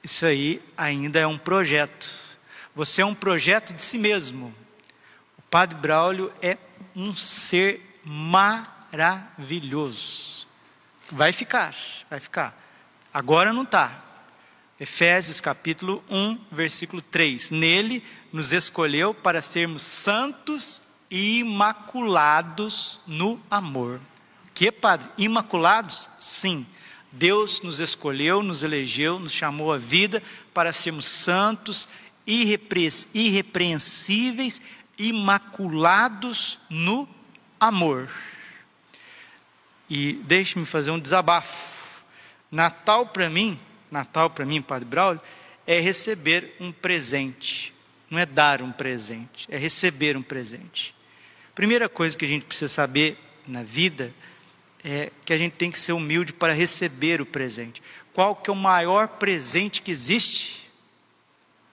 isso 0.03 0.25
aí 0.25 0.61
ainda 0.75 1.19
é 1.19 1.27
um 1.27 1.37
projeto. 1.37 2.27
Você 2.75 3.01
é 3.01 3.05
um 3.05 3.15
projeto 3.15 3.73
de 3.73 3.81
si 3.81 3.97
mesmo. 3.97 4.53
O 5.37 5.41
Padre 5.43 5.79
Braulio 5.79 6.33
é 6.41 6.57
um 6.93 7.15
ser 7.15 8.01
maravilhoso. 8.03 10.45
Vai 11.09 11.31
ficar, 11.31 11.73
vai 12.09 12.19
ficar. 12.19 12.57
Agora 13.13 13.53
não 13.53 13.63
está. 13.63 14.03
Efésios 14.79 15.41
capítulo 15.41 16.03
1, 16.09 16.39
versículo 16.51 17.01
3. 17.01 17.49
Nele 17.51 18.03
nos 18.33 18.51
escolheu 18.51 19.13
para 19.13 19.41
sermos 19.41 19.81
santos 19.81 20.86
imaculados 21.09 22.99
no 23.07 23.41
amor. 23.49 23.99
Que, 24.53 24.71
Padre? 24.71 25.09
Imaculados? 25.17 26.07
Sim. 26.19 26.63
Deus 27.11 27.61
nos 27.61 27.79
escolheu, 27.79 28.43
nos 28.43 28.61
elegeu, 28.63 29.19
nos 29.19 29.31
chamou 29.31 29.71
à 29.71 29.77
vida 29.77 30.21
para 30.53 30.73
sermos 30.73 31.05
santos, 31.05 31.87
irrepreensíveis, 32.25 34.61
imaculados 34.97 36.59
no 36.69 37.07
amor. 37.59 38.09
E 39.89 40.13
deixe-me 40.25 40.65
fazer 40.65 40.91
um 40.91 40.99
desabafo. 40.99 42.03
Natal 42.51 43.07
para 43.07 43.29
mim, 43.29 43.57
Natal 43.89 44.29
para 44.29 44.45
mim, 44.45 44.61
Padre 44.61 44.85
Braulio, 44.85 45.21
é 45.65 45.79
receber 45.79 46.55
um 46.59 46.71
presente. 46.71 47.73
Não 48.09 48.19
é 48.19 48.25
dar 48.25 48.61
um 48.61 48.71
presente, 48.71 49.45
é 49.49 49.57
receber 49.57 50.15
um 50.15 50.21
presente. 50.21 50.95
Primeira 51.57 51.89
coisa 51.89 52.15
que 52.15 52.23
a 52.23 52.27
gente 52.27 52.45
precisa 52.45 52.69
saber 52.69 53.17
na 53.47 53.63
vida 53.63 54.13
é 54.85 55.11
que 55.25 55.33
a 55.33 55.37
gente 55.39 55.53
tem 55.53 55.71
que 55.71 55.79
ser 55.79 55.91
humilde 55.91 56.31
para 56.31 56.53
receber 56.53 57.19
o 57.19 57.25
presente. 57.25 57.81
Qual 58.13 58.35
que 58.35 58.51
é 58.51 58.53
o 58.53 58.55
maior 58.55 59.07
presente 59.07 59.81
que 59.81 59.89
existe 59.89 60.71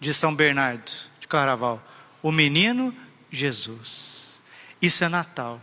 de 0.01 0.15
São 0.15 0.35
Bernardo 0.35 0.91
de 1.21 1.29
Carnaval? 1.29 1.87
O 2.23 2.33
menino 2.33 2.97
Jesus. 3.31 4.41
Isso 4.81 5.05
é 5.05 5.09
Natal. 5.11 5.61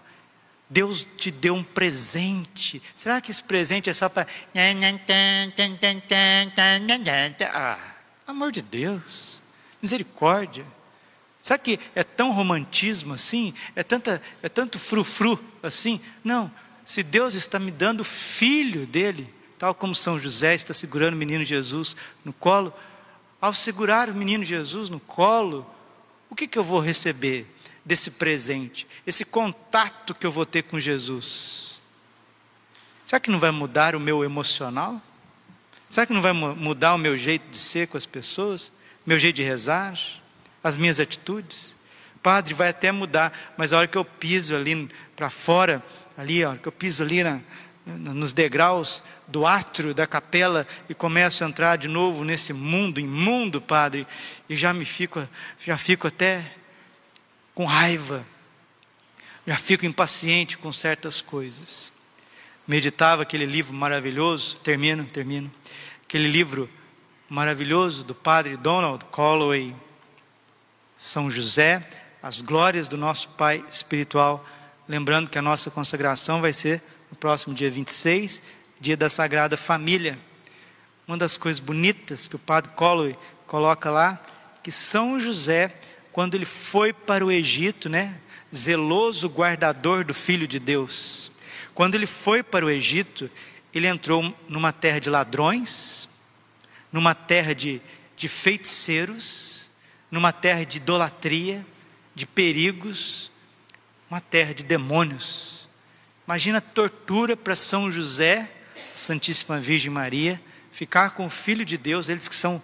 Deus 0.70 1.04
te 1.18 1.32
deu 1.32 1.56
um 1.56 1.64
presente. 1.64 2.80
Será 2.94 3.22
que 3.22 3.32
esse 3.32 3.44
presente 3.44 3.90
é 3.90 3.94
só 3.96 4.08
para. 4.08 4.28
Ah, 7.52 7.96
amor 8.28 8.52
de 8.52 8.62
Deus, 8.62 9.42
misericórdia. 9.82 10.64
Será 11.42 11.58
que 11.58 11.80
é 11.96 12.04
tão 12.04 12.32
romantismo 12.32 13.14
assim? 13.14 13.54
É, 13.76 13.84
tanta, 13.84 14.22
é 14.44 14.50
tanto 14.50 14.78
frufru 14.78 15.40
assim? 15.64 16.00
Não. 16.24 16.52
Se 16.86 17.02
Deus 17.02 17.36
está 17.36 17.58
me 17.58 17.72
dando 17.72 18.04
filho 18.04 18.86
dele, 18.86 19.34
tal 19.58 19.74
como 19.74 19.96
São 19.96 20.20
José 20.20 20.54
está 20.54 20.74
segurando 20.74 21.16
o 21.16 21.18
menino 21.18 21.44
Jesus 21.44 21.96
no 22.24 22.32
colo, 22.32 22.74
ao 23.40 23.54
segurar 23.54 24.10
o 24.10 24.16
menino 24.16 24.44
Jesus 24.44 24.90
no 24.90 25.00
colo, 25.00 25.70
o 26.30 26.36
que, 26.36 26.48
que 26.48 26.60
eu 26.60 26.64
vou 26.64 26.80
receber? 26.80 27.48
desse 27.86 28.12
presente, 28.12 28.88
esse 29.06 29.26
contato 29.26 30.14
que 30.14 30.26
eu 30.26 30.32
vou 30.32 30.46
ter 30.46 30.64
com 30.64 30.80
Jesus? 30.80 31.82
Será 33.06 33.20
que 33.20 33.32
não 33.32 33.40
vai 33.40 33.52
mudar 33.52 33.96
o 33.96 34.00
meu 34.00 34.24
emocional? 34.24 35.02
Será 35.90 36.06
que 36.06 36.14
não 36.14 36.22
vai 36.22 36.32
mudar 36.32 36.94
o 36.94 36.98
meu 36.98 37.18
jeito 37.18 37.50
de 37.50 37.58
ser 37.58 37.88
com 37.88 37.98
as 37.98 38.06
pessoas? 38.06 38.72
Meu 39.06 39.20
jeito 39.20 39.38
de 39.38 39.44
rezar? 39.44 40.00
As 40.64 40.78
minhas 40.78 41.00
atitudes? 41.00 41.76
Padre, 42.22 42.54
vai 42.54 42.70
até 42.70 42.92
mudar, 42.92 43.54
mas 43.58 43.74
a 43.74 43.80
hora 43.80 43.88
que 43.88 43.98
eu 43.98 44.06
piso 44.06 44.56
ali 44.56 44.90
para 45.16 45.30
fora, 45.30 45.84
ali, 46.16 46.44
a 46.44 46.50
hora 46.50 46.60
que 46.60 46.68
eu 46.68 46.72
piso 46.72 47.04
ali 47.04 47.24
na, 47.24 47.42
nos 47.86 48.32
degraus 48.32 49.04
do 49.28 49.46
átrio 49.46 49.94
da 49.94 50.06
capela 50.06 50.68
e 50.88 50.94
começo 50.94 51.44
a 51.44 51.48
entrar 51.48 51.78
de 51.78 51.88
novo 51.88 52.24
nesse 52.24 52.54
mundo 52.54 53.00
imundo, 53.00 53.60
Padre, 53.60 54.06
e 54.48 54.56
já 54.56 54.74
me 54.74 54.86
fico, 54.86 55.28
já 55.66 55.78
fico 55.78 56.08
até 56.08 56.56
com 57.56 57.66
raiva, 57.66 58.26
já 59.46 59.58
fico 59.58 59.86
impaciente 59.86 60.58
com 60.58 60.72
certas 60.72 61.22
coisas. 61.22 61.92
Meditava 62.68 63.24
aquele 63.24 63.46
livro 63.46 63.74
maravilhoso, 63.74 64.58
termino, 64.58 65.06
termino, 65.06 65.52
aquele 66.04 66.28
livro 66.28 66.70
maravilhoso 67.28 68.04
do 68.04 68.14
padre 68.14 68.56
Donald 68.58 69.06
Calloway, 69.06 69.74
São 71.02 71.32
José, 71.32 71.82
as 72.22 72.44
glórias 72.44 72.88
do 72.88 72.96
nosso 72.96 73.30
Pai 73.30 73.66
espiritual, 73.72 74.46
lembrando 74.88 75.32
que 75.32 75.38
a 75.40 75.42
nossa 75.42 75.72
consagração 75.72 76.42
vai 76.42 76.54
ser 76.54 76.80
no 77.10 77.18
próximo 77.18 77.56
dia 77.56 77.72
26, 77.72 78.40
dia 78.80 78.96
da 78.96 79.10
Sagrada 79.10 79.58
Família. 79.58 80.20
Uma 81.08 81.18
das 81.18 81.38
coisas 81.38 81.60
bonitas 81.60 82.28
que 82.28 82.36
o 82.36 82.40
padre 82.40 82.72
Calloway 82.78 83.18
coloca 83.48 83.90
lá, 83.90 84.24
que 84.62 84.72
São 84.72 85.20
José 85.20 85.74
quando 86.12 86.36
ele 86.36 86.46
foi 86.46 86.94
para 86.94 87.26
o 87.26 87.32
Egito, 87.32 87.90
né? 87.90 88.20
Zeloso 88.54 89.28
guardador 89.28 90.06
do 90.06 90.14
Filho 90.14 90.48
de 90.48 90.60
Deus. 90.60 91.32
Quando 91.74 91.96
ele 91.96 92.06
foi 92.06 92.44
para 92.44 92.64
o 92.64 92.70
Egito, 92.70 93.28
ele 93.74 93.88
entrou 93.88 94.36
numa 94.48 94.72
terra 94.72 95.00
de 95.00 95.10
ladrões, 95.10 96.08
numa 96.92 97.16
terra 97.16 97.56
de, 97.56 97.82
de 98.16 98.28
feiticeiros, 98.28 99.61
numa 100.12 100.34
terra 100.34 100.66
de 100.66 100.78
idolatria, 100.78 101.66
de 102.14 102.28
perigos, 102.28 103.32
uma 104.10 104.20
terra 104.20 104.54
de 104.54 104.64
demônios. 104.64 105.70
Imagina 106.28 106.58
a 106.58 106.62
tortura 106.62 107.38
para 107.38 107.56
São 107.56 107.90
José, 107.90 108.52
Santíssima 108.94 109.60
Virgem 109.60 109.90
Maria, 109.90 110.42
ficar 110.72 111.12
com 111.12 111.26
o 111.26 111.30
Filho 111.30 111.66
de 111.66 111.78
Deus, 111.78 112.10
eles 112.10 112.28
que 112.28 112.36
são 112.36 112.62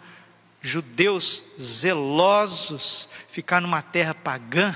judeus 0.61 1.43
zelosos 1.59 3.07
ficar 3.29 3.61
numa 3.61 3.81
terra 3.81 4.13
pagã, 4.13 4.75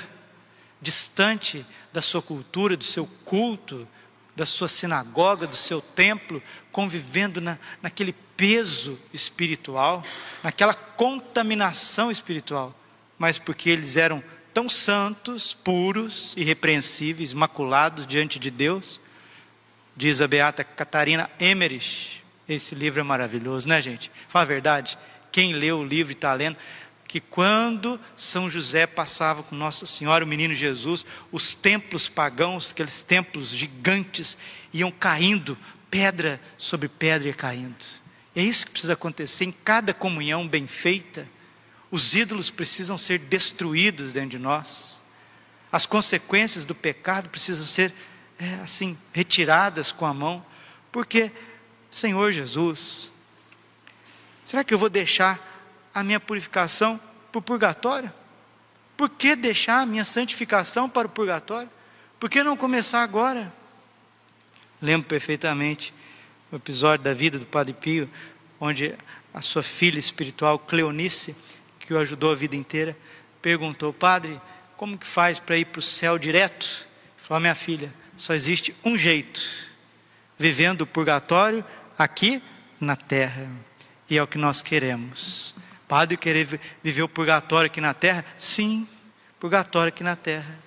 distante 0.81 1.65
da 1.91 2.01
sua 2.01 2.21
cultura, 2.21 2.77
do 2.77 2.83
seu 2.83 3.05
culto, 3.25 3.87
da 4.35 4.45
sua 4.45 4.67
sinagoga, 4.67 5.45
do 5.45 5.55
seu 5.55 5.81
templo, 5.81 6.41
convivendo 6.71 7.41
na, 7.41 7.59
naquele 7.81 8.13
peso 8.41 8.97
espiritual, 9.13 10.03
naquela 10.41 10.73
contaminação 10.73 12.09
espiritual, 12.09 12.75
mas 13.15 13.37
porque 13.37 13.69
eles 13.69 13.97
eram 13.97 14.23
tão 14.51 14.67
santos, 14.67 15.53
puros, 15.53 16.33
irrepreensíveis, 16.35 17.33
maculados 17.33 18.07
diante 18.07 18.39
de 18.39 18.49
Deus, 18.49 18.99
diz 19.95 20.23
a 20.23 20.27
beata 20.27 20.63
Catarina 20.63 21.29
Emmerich. 21.39 22.23
Esse 22.49 22.73
livro 22.73 22.99
é 22.99 23.03
maravilhoso, 23.03 23.69
né, 23.69 23.79
gente? 23.79 24.09
Fala 24.27 24.41
a 24.41 24.47
verdade. 24.47 24.97
Quem 25.31 25.53
leu 25.53 25.77
o 25.77 25.85
livro 25.85 26.11
e 26.11 26.15
está 26.15 26.33
lendo, 26.33 26.57
que 27.07 27.19
quando 27.19 27.99
São 28.17 28.49
José 28.49 28.87
passava 28.87 29.43
com 29.43 29.55
Nossa 29.55 29.85
Senhora, 29.85 30.25
o 30.25 30.27
menino 30.27 30.55
Jesus, 30.55 31.05
os 31.31 31.53
templos 31.53 32.09
pagãos, 32.09 32.71
aqueles 32.71 33.03
templos 33.03 33.49
gigantes, 33.49 34.35
iam 34.73 34.89
caindo, 34.89 35.55
pedra 35.91 36.41
sobre 36.57 36.87
pedra 36.87 37.27
ia 37.27 37.35
caindo. 37.35 38.00
É 38.35 38.41
isso 38.41 38.65
que 38.65 38.71
precisa 38.71 38.93
acontecer 38.93 39.45
em 39.45 39.51
cada 39.51 39.93
comunhão 39.93 40.47
bem 40.47 40.67
feita. 40.67 41.29
Os 41.89 42.15
ídolos 42.15 42.49
precisam 42.49 42.97
ser 42.97 43.19
destruídos 43.19 44.13
dentro 44.13 44.31
de 44.31 44.39
nós. 44.39 45.03
As 45.71 45.85
consequências 45.85 46.63
do 46.63 46.73
pecado 46.73 47.29
precisam 47.29 47.65
ser, 47.65 47.93
é, 48.39 48.55
assim, 48.63 48.97
retiradas 49.13 49.91
com 49.91 50.05
a 50.05 50.13
mão. 50.13 50.45
Porque, 50.91 51.31
Senhor 51.89 52.31
Jesus, 52.31 53.11
Será 54.51 54.65
que 54.65 54.73
eu 54.73 54.77
vou 54.77 54.89
deixar 54.89 55.39
a 55.93 56.03
minha 56.03 56.19
purificação 56.19 56.99
para 57.31 57.39
o 57.39 57.41
purgatório? 57.41 58.11
Por 58.97 59.09
que 59.09 59.35
deixar 59.35 59.79
a 59.79 59.85
minha 59.85 60.03
santificação 60.03 60.89
para 60.89 61.07
o 61.07 61.09
purgatório? 61.09 61.69
Por 62.19 62.29
que 62.29 62.43
não 62.43 62.57
começar 62.57 63.01
agora? 63.01 63.53
Lembro 64.81 65.07
perfeitamente 65.07 65.93
o 66.51 66.57
episódio 66.57 67.05
da 67.05 67.13
vida 67.13 67.39
do 67.39 67.45
Padre 67.45 67.73
Pio, 67.73 68.09
onde 68.59 68.93
a 69.33 69.41
sua 69.41 69.63
filha 69.63 69.99
espiritual, 69.99 70.59
Cleonice, 70.59 71.35
que 71.79 71.93
o 71.93 71.99
ajudou 71.99 72.31
a 72.31 72.35
vida 72.35 72.55
inteira, 72.55 72.95
perguntou: 73.41 73.93
Padre, 73.93 74.39
como 74.75 74.97
que 74.97 75.07
faz 75.07 75.39
para 75.39 75.57
ir 75.57 75.65
para 75.65 75.79
o 75.79 75.83
céu 75.83 76.17
direto? 76.17 76.87
Falou: 77.17 77.39
Minha 77.39 77.55
filha, 77.55 77.93
só 78.17 78.33
existe 78.33 78.75
um 78.83 78.97
jeito: 78.97 79.41
vivendo 80.37 80.81
o 80.81 80.87
purgatório 80.87 81.63
aqui 81.97 82.41
na 82.79 82.95
terra 82.95 83.49
e 84.09 84.17
é 84.17 84.23
o 84.23 84.27
que 84.27 84.37
nós 84.37 84.61
queremos. 84.61 85.55
Padre, 85.87 86.17
querer 86.17 86.59
viver 86.83 87.03
o 87.03 87.09
purgatório 87.09 87.67
aqui 87.67 87.79
na 87.79 87.93
terra? 87.93 88.25
Sim, 88.37 88.87
purgatório 89.39 89.89
aqui 89.89 90.03
na 90.03 90.15
terra. 90.15 90.59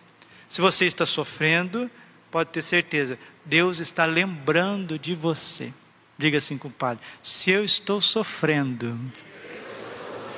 Se 0.49 0.61
você 0.61 0.87
está 0.87 1.05
sofrendo, 1.05 1.91
pode 2.31 2.51
ter 2.51 2.63
certeza, 2.63 3.19
Deus 3.45 3.79
está 3.79 4.05
lembrando 4.05 4.99
de 4.99 5.15
você. 5.15 5.73
Diga 6.17 6.39
assim 6.39 6.57
com 6.57 6.69
o 6.69 6.73
Padre: 6.73 7.05
se 7.23 7.51
eu 7.51 7.65
estou 7.65 8.01
sofrendo, 8.01 8.99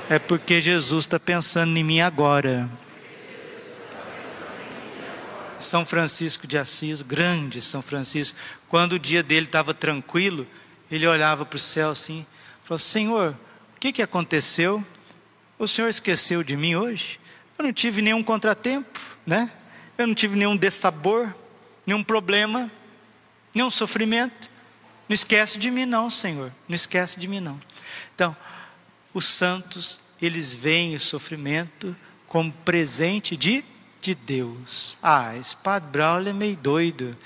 é 0.09 0.19
porque 0.19 0.61
Jesus 0.61 1.05
está 1.05 1.21
pensando 1.21 1.77
em 1.77 1.85
mim 1.85 2.01
agora. 2.01 2.69
São 5.59 5.87
Francisco 5.87 6.47
de 6.47 6.59
Assis, 6.59 7.01
grande 7.01 7.63
São 7.63 7.81
Francisco, 7.81 8.37
quando 8.69 8.95
o 8.95 8.99
dia 8.99 9.23
dele 9.23 9.47
estava 9.47 9.73
tranquilo, 9.73 10.47
ele 10.91 11.07
olhava 11.07 11.47
para 11.47 11.57
o 11.57 11.61
céu 11.61 11.91
assim, 11.91 12.27
falou: 12.65 12.79
Senhor, 12.79 13.37
o 13.75 13.81
que, 13.81 13.93
que 13.93 14.03
aconteceu? 14.03 14.85
O 15.59 15.67
Senhor 15.67 15.89
esqueceu 15.89 16.43
de 16.43 16.57
mim 16.57 16.75
hoje? 16.75 17.19
Eu 17.59 17.65
não 17.65 17.73
tive 17.73 18.03
nenhum 18.03 18.23
contratempo, 18.23 19.01
né? 19.25 19.51
Eu 19.97 20.07
não 20.07 20.15
tive 20.15 20.37
nenhum 20.37 20.57
dessabor, 20.57 21.35
nenhum 21.87 22.05
problema, 22.05 22.71
nenhum 23.57 23.71
sofrimento. 23.71 24.51
Não 25.09 25.15
esquece 25.15 25.59
de 25.59 25.71
mim, 25.71 25.87
não, 25.87 26.11
Senhor. 26.11 26.53
Não 26.69 26.75
esquece 26.75 27.19
de 27.19 27.27
mim, 27.27 27.41
não. 27.41 27.59
Então, 28.15 28.37
os 29.15 29.25
santos, 29.25 29.99
eles 30.21 30.53
veem 30.53 30.95
o 30.95 31.01
sofrimento 31.01 31.97
como 32.27 32.53
presente 32.53 33.35
de, 33.35 33.65
de 33.99 34.15
Deus. 34.15 34.99
Ah, 35.03 35.35
esse 35.37 35.57
Padre 35.57 35.89
Braulio 35.91 36.31
é 36.31 36.33
meio 36.35 36.57
doido. 36.57 37.17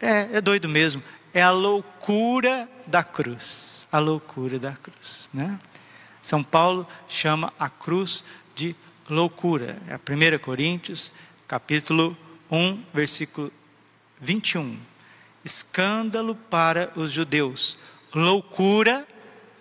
É, 0.00 0.36
é 0.38 0.40
doido 0.40 0.66
mesmo. 0.66 1.02
É 1.34 1.42
a 1.42 1.50
loucura 1.50 2.66
da 2.86 3.04
cruz. 3.04 3.86
A 3.92 3.98
loucura 3.98 4.58
da 4.58 4.72
cruz, 4.72 5.28
né? 5.32 5.58
São 6.22 6.42
Paulo 6.42 6.88
chama 7.06 7.52
a 7.58 7.68
cruz 7.68 8.24
de 8.54 8.74
loucura. 9.08 9.76
É 9.88 9.94
a 9.94 9.96
1 9.98 10.38
Coríntios, 10.38 11.12
capítulo 11.46 12.16
1, 12.50 12.82
versículo 12.94 13.52
21. 14.20 14.95
Escândalo 15.46 16.34
para 16.34 16.92
os 16.96 17.12
judeus, 17.12 17.78
loucura 18.12 19.06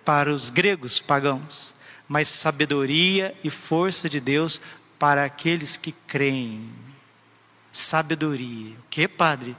para 0.04 0.34
os 0.34 0.50
gregos 0.50 1.00
pagãos, 1.00 1.76
mas 2.08 2.28
sabedoria 2.28 3.36
e 3.44 3.52
força 3.52 4.10
de 4.10 4.20
Deus 4.20 4.60
para 4.98 5.24
aqueles 5.24 5.78
que 5.78 5.92
creem. 5.92 6.68
Sabedoria. 7.72 8.72
O 8.72 8.90
que, 8.90 9.08
padre? 9.08 9.56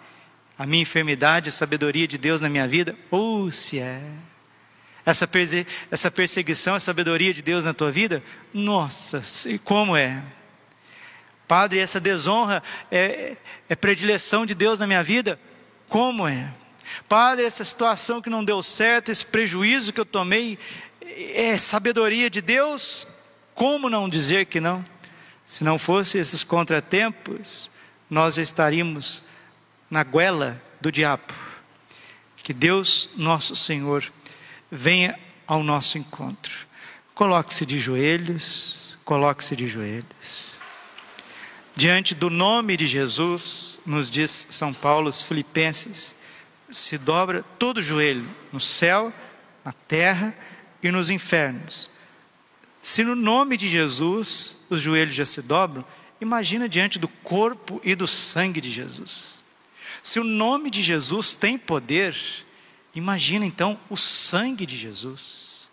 A 0.59 0.67
minha 0.67 0.83
enfermidade, 0.83 1.49
a 1.49 1.53
sabedoria 1.53 2.09
de 2.09 2.19
Deus 2.19 2.41
na 2.41 2.49
minha 2.49 2.67
vida? 2.67 2.97
Ou 3.09 3.45
oh, 3.45 3.53
se 3.53 3.79
é 3.79 4.03
essa, 5.05 5.29
perse 5.29 5.65
essa 5.93 6.11
perseguição, 6.11 6.75
a 6.75 6.81
sabedoria 6.81 7.33
de 7.33 7.41
Deus 7.41 7.65
na 7.65 7.73
tua 7.73 7.93
vida? 7.93 8.21
Nossa, 8.53 9.23
como 9.62 9.97
é? 9.97 10.25
Padre, 11.47 11.79
essa 11.79 12.01
desonra 12.01 12.65
é, 12.91 13.37
é 13.69 13.77
predileção 13.77 14.45
de 14.45 14.57
Deus 14.57 14.81
na 14.81 14.89
minha 14.89 15.05
vida? 15.05 15.39
Como 15.88 16.27
é? 16.27 16.53
Padre, 17.09 17.44
essa 17.44 17.64
situação 17.64 18.20
que 18.20 18.31
não 18.31 18.44
deu 18.44 18.62
certo, 18.62 19.11
esse 19.11 19.25
prejuízo 19.25 19.92
que 19.92 20.01
eu 20.01 20.05
tomei, 20.05 20.59
é 21.35 21.57
sabedoria 21.59 22.29
de 22.29 22.40
Deus? 22.40 23.07
Como 23.55 23.88
não 23.88 24.09
dizer 24.09 24.46
que 24.46 24.61
não? 24.61 24.85
Se 25.44 25.62
não 25.62 25.79
fosse 25.79 26.18
esses 26.18 26.42
contratempos, 26.42 27.70
nós 28.11 28.37
estaríamos 28.37 29.25
na 29.90 30.03
goela 30.03 30.61
do 30.81 30.90
diabo. 30.90 31.33
Que 32.37 32.53
Deus, 32.53 33.09
nosso 33.16 33.57
Senhor, 33.57 34.05
venha 34.70 35.18
ao 35.46 35.62
nosso 35.62 35.99
encontro. 35.99 36.66
Coloque-se 37.14 37.64
de 37.64 37.79
joelhos, 37.79 38.99
coloque-se 39.05 39.57
de 39.57 39.66
joelhos. 39.66 40.56
Diante 41.77 42.15
do 42.15 42.31
nome 42.31 42.77
de 42.77 42.87
Jesus, 42.87 43.79
nos 43.85 44.09
diz 44.09 44.49
São 44.51 44.73
Paulo, 44.73 45.11
os 45.11 45.23
Filipenses, 45.23 46.17
se 46.71 46.97
dobra 46.97 47.45
todo 47.59 47.79
o 47.79 47.83
joelho, 47.83 48.29
no 48.51 48.59
céu, 48.59 49.12
na 49.65 49.73
terra 49.73 50.37
e 50.83 50.91
nos 50.91 51.11
infernos. 51.11 51.91
Se 52.83 53.05
no 53.05 53.15
nome 53.15 53.57
de 53.57 53.69
Jesus 53.69 54.57
os 54.71 54.81
joelhos 54.81 55.15
já 55.15 55.27
se 55.27 55.43
dobram, 55.43 55.85
imagina 56.21 56.69
diante 56.69 56.99
do 56.99 57.09
corpo 57.09 57.81
e 57.85 57.95
do 57.95 58.07
sangue 58.07 58.61
de 58.61 58.71
Jesus. 58.71 59.45
Se 60.03 60.19
o 60.19 60.25
nome 60.25 60.71
de 60.71 60.83
Jesus 60.83 61.35
tem 61.35 61.59
poder, 61.59 62.17
Imagina 62.97 63.45
então 63.45 63.79
o 63.91 63.97
sangue 63.97 64.65
de 64.65 64.75
Jesus. 64.75 65.69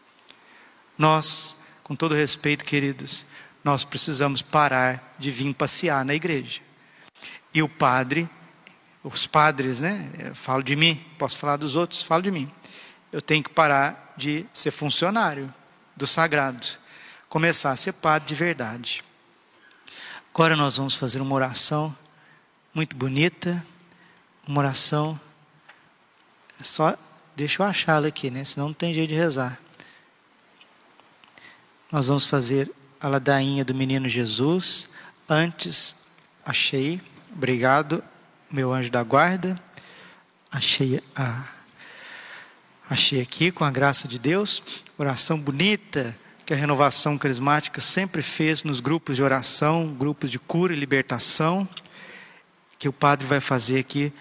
Nós, 0.98 1.58
com 1.82 1.96
todo 1.96 2.13
respeito, 2.13 2.66
queridos, 2.66 3.26
nós 3.63 3.84
precisamos 3.84 4.41
parar 4.41 5.15
de 5.17 5.32
vir 5.32 5.54
passear 5.54 6.04
na 6.04 6.13
igreja. 6.13 6.62
E 7.54 7.62
o 7.62 7.69
padre, 7.69 8.30
os 9.04 9.26
padres, 9.28 9.80
né? 9.80 10.12
Eu 10.19 10.36
falo 10.36 10.63
de 10.63 10.76
mim, 10.76 11.04
posso 11.17 11.38
falar 11.38 11.58
dos 11.58 11.76
outros, 11.76 12.02
falo 12.02 12.23
de 12.23 12.32
mim. 12.32 12.52
Eu 13.12 13.21
tenho 13.21 13.43
que 13.43 13.49
parar 13.49 14.13
de 14.17 14.45
ser 14.54 14.71
funcionário 14.71 15.54
do 15.95 16.08
sagrado, 16.08 16.65
começar 17.30 17.71
a 17.71 17.76
ser 17.76 17.93
padre 17.93 18.28
de 18.28 18.36
verdade. 18.36 19.04
Agora 20.34 20.56
nós 20.56 20.78
vamos 20.78 20.95
fazer 20.95 21.21
uma 21.21 21.36
oração 21.36 21.95
muito 22.73 22.95
bonita, 22.95 23.65
uma 24.47 24.60
oração 24.60 25.19
só 26.62 26.97
Deixa 27.36 27.63
eu 27.63 27.65
achá-la 27.65 28.08
aqui, 28.08 28.30
né? 28.30 28.43
Senão 28.45 28.67
não 28.67 28.73
tem 28.73 28.93
jeito 28.93 29.10
de 29.10 29.15
rezar. 29.15 29.60
Nós 31.91 32.08
vamos 32.08 32.28
fazer 32.28 32.71
a 33.04 33.08
ladainha 33.10 33.66
do 33.66 33.76
menino 33.76 34.08
Jesus. 34.08 34.89
Antes, 35.28 35.94
achei. 36.46 37.02
Obrigado, 37.36 38.02
meu 38.50 38.72
anjo 38.72 38.89
da 38.89 39.04
guarda. 39.04 39.60
Achei. 40.50 41.04
Achei 42.89 43.20
aqui, 43.20 43.52
com 43.52 43.66
a 43.66 43.72
graça 43.72 44.08
de 44.08 44.18
Deus, 44.18 44.63
oração 44.98 45.38
bonita 45.38 46.18
que 46.46 46.54
a 46.54 46.58
renovação 46.58 47.18
carismática 47.18 47.82
sempre 47.82 48.22
fez 48.22 48.63
nos 48.63 48.80
grupos 48.80 49.18
de 49.18 49.24
oração, 49.24 49.94
grupos 49.94 50.32
de 50.32 50.39
cura 50.39 50.74
e 50.74 50.80
libertação, 50.80 51.68
que 52.80 52.88
o 52.88 52.94
padre 52.94 53.28
vai 53.28 53.42
fazer 53.42 53.80
aqui, 53.80 54.13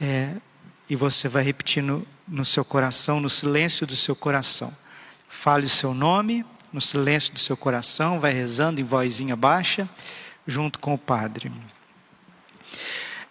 é, 0.00 0.34
e 0.88 0.96
você 0.96 1.28
vai 1.28 1.42
repetindo 1.42 2.06
no 2.26 2.44
seu 2.44 2.64
coração, 2.64 3.20
no 3.20 3.28
silêncio 3.28 3.86
do 3.86 3.96
seu 3.96 4.16
coração. 4.16 4.74
Fale 5.28 5.66
o 5.66 5.70
seu 5.70 5.92
nome 5.92 6.44
no 6.72 6.80
silêncio 6.80 7.32
do 7.32 7.38
seu 7.38 7.56
coração, 7.56 8.20
vai 8.20 8.32
rezando 8.32 8.80
em 8.80 8.84
vozinha 8.84 9.34
baixa, 9.34 9.88
junto 10.46 10.78
com 10.78 10.94
o 10.94 10.98
Padre. 10.98 11.50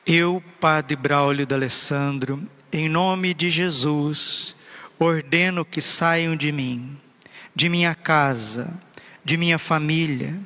Eu, 0.05 0.43
Padre 0.59 0.95
Braulio 0.95 1.45
D'Alessandro, 1.45 2.41
em 2.71 2.89
nome 2.89 3.33
de 3.33 3.49
Jesus, 3.49 4.55
ordeno 4.97 5.63
que 5.63 5.81
saiam 5.81 6.35
de 6.35 6.51
mim, 6.51 6.97
de 7.55 7.69
minha 7.69 7.95
casa, 7.95 8.73
de 9.23 9.37
minha 9.37 9.57
família, 9.57 10.37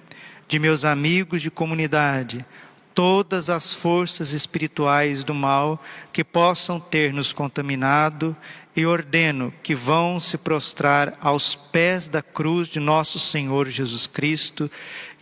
de 0.48 0.60
meus 0.60 0.86
amigos 0.86 1.42
de 1.42 1.50
comunidade, 1.50 2.46
todas 2.94 3.50
as 3.50 3.74
forças 3.74 4.34
espirituais 4.34 5.24
do 5.24 5.34
mal 5.34 5.82
que 6.12 6.24
possam 6.24 6.80
ter 6.80 7.14
nos 7.14 7.34
contaminado 7.34 8.36
e 8.76 8.86
ordeno 8.86 9.54
que 9.62 9.76
vão 9.76 10.20
se 10.20 10.38
prostrar 10.38 11.16
aos 11.22 11.56
pés 11.56 12.08
da 12.08 12.22
cruz 12.22 12.68
de 12.68 12.80
nosso 12.80 13.20
Senhor 13.20 13.70
Jesus 13.70 14.08
Cristo 14.08 14.70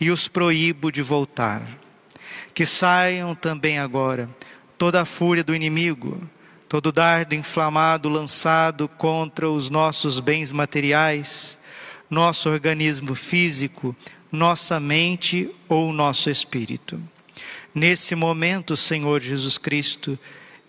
e 0.00 0.10
os 0.10 0.28
proíbo 0.28 0.90
de 0.90 1.02
voltar. 1.02 1.62
Que 2.54 2.64
saiam 2.64 3.34
também 3.34 3.78
agora 3.78 4.28
toda 4.78 5.02
a 5.02 5.04
fúria 5.04 5.44
do 5.44 5.54
inimigo, 5.54 6.20
todo 6.68 6.92
dardo 6.92 7.34
inflamado 7.34 8.08
lançado 8.08 8.88
contra 8.88 9.48
os 9.50 9.68
nossos 9.68 10.18
bens 10.20 10.50
materiais, 10.50 11.58
nosso 12.08 12.48
organismo 12.48 13.14
físico, 13.14 13.94
nossa 14.30 14.80
mente 14.80 15.50
ou 15.68 15.92
nosso 15.92 16.30
espírito 16.30 17.00
Nesse 17.74 18.14
momento, 18.14 18.76
Senhor 18.76 19.22
Jesus 19.22 19.56
Cristo, 19.56 20.18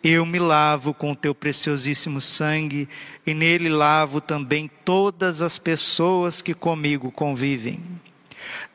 eu 0.03 0.25
me 0.25 0.37
lavo 0.37 0.93
com 0.93 1.13
o 1.13 1.15
teu 1.15 1.33
preciosíssimo 1.33 2.19
sangue 2.19 2.89
e 3.25 3.33
nele 3.33 3.69
lavo 3.69 4.19
também 4.19 4.69
todas 4.83 5.41
as 5.41 5.57
pessoas 5.57 6.41
que 6.41 6.53
comigo 6.53 7.09
convivem. 7.09 7.81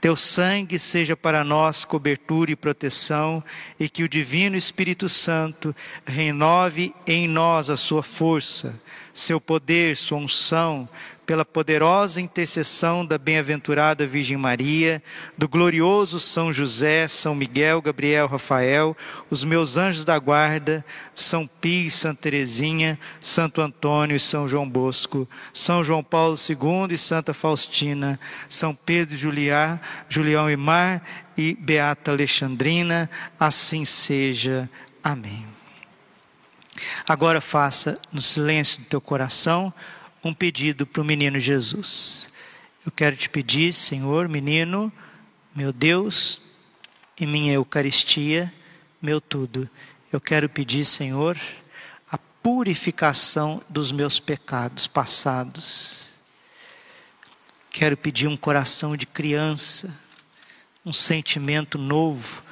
Teu 0.00 0.16
sangue 0.16 0.78
seja 0.78 1.14
para 1.14 1.44
nós 1.44 1.84
cobertura 1.84 2.50
e 2.50 2.56
proteção, 2.56 3.44
e 3.78 3.88
que 3.88 4.02
o 4.02 4.08
Divino 4.08 4.56
Espírito 4.56 5.08
Santo 5.08 5.76
renove 6.06 6.94
em 7.06 7.28
nós 7.28 7.68
a 7.68 7.76
sua 7.76 8.02
força, 8.02 8.80
seu 9.12 9.40
poder, 9.40 9.96
sua 9.96 10.18
unção, 10.18 10.88
pela 11.28 11.44
poderosa 11.44 12.22
intercessão 12.22 13.04
da 13.04 13.18
bem-aventurada 13.18 14.06
Virgem 14.06 14.38
Maria, 14.38 15.02
do 15.36 15.46
glorioso 15.46 16.18
São 16.18 16.54
José, 16.54 17.06
São 17.06 17.34
Miguel, 17.34 17.82
Gabriel, 17.82 18.26
Rafael, 18.26 18.96
os 19.28 19.44
meus 19.44 19.76
anjos 19.76 20.06
da 20.06 20.18
guarda, 20.18 20.82
São 21.14 21.46
Pio, 21.46 21.90
Santa 21.90 22.22
Teresinha, 22.22 22.98
Santo 23.20 23.60
Antônio 23.60 24.16
e 24.16 24.20
São 24.20 24.48
João 24.48 24.66
Bosco, 24.66 25.28
São 25.52 25.84
João 25.84 26.02
Paulo 26.02 26.34
II 26.48 26.94
e 26.94 26.96
Santa 26.96 27.34
Faustina, 27.34 28.18
São 28.48 28.74
Pedro 28.74 29.14
e 29.14 29.18
Juliá, 29.18 29.78
Julião 30.08 30.50
e 30.50 30.56
Mar 30.56 31.02
e 31.36 31.52
Beata 31.52 32.10
Alexandrina, 32.10 33.10
assim 33.38 33.84
seja. 33.84 34.66
Amém. 35.04 35.44
Agora 37.06 37.42
faça 37.42 38.00
no 38.10 38.22
silêncio 38.22 38.80
do 38.80 38.86
teu 38.86 39.00
coração 39.00 39.74
um 40.22 40.34
pedido 40.34 40.86
para 40.86 41.02
o 41.02 41.04
menino 41.04 41.38
Jesus. 41.38 42.28
Eu 42.84 42.92
quero 42.92 43.16
te 43.16 43.28
pedir, 43.28 43.72
Senhor, 43.72 44.28
menino, 44.28 44.92
meu 45.54 45.72
Deus, 45.72 46.40
em 47.18 47.26
minha 47.26 47.52
Eucaristia, 47.52 48.52
meu 49.00 49.20
tudo. 49.20 49.68
Eu 50.12 50.20
quero 50.20 50.48
pedir, 50.48 50.84
Senhor, 50.84 51.38
a 52.10 52.18
purificação 52.42 53.62
dos 53.68 53.92
meus 53.92 54.18
pecados 54.18 54.86
passados. 54.86 56.08
Quero 57.70 57.96
pedir 57.96 58.26
um 58.26 58.36
coração 58.36 58.96
de 58.96 59.06
criança, 59.06 59.94
um 60.84 60.92
sentimento 60.92 61.78
novo. 61.78 62.42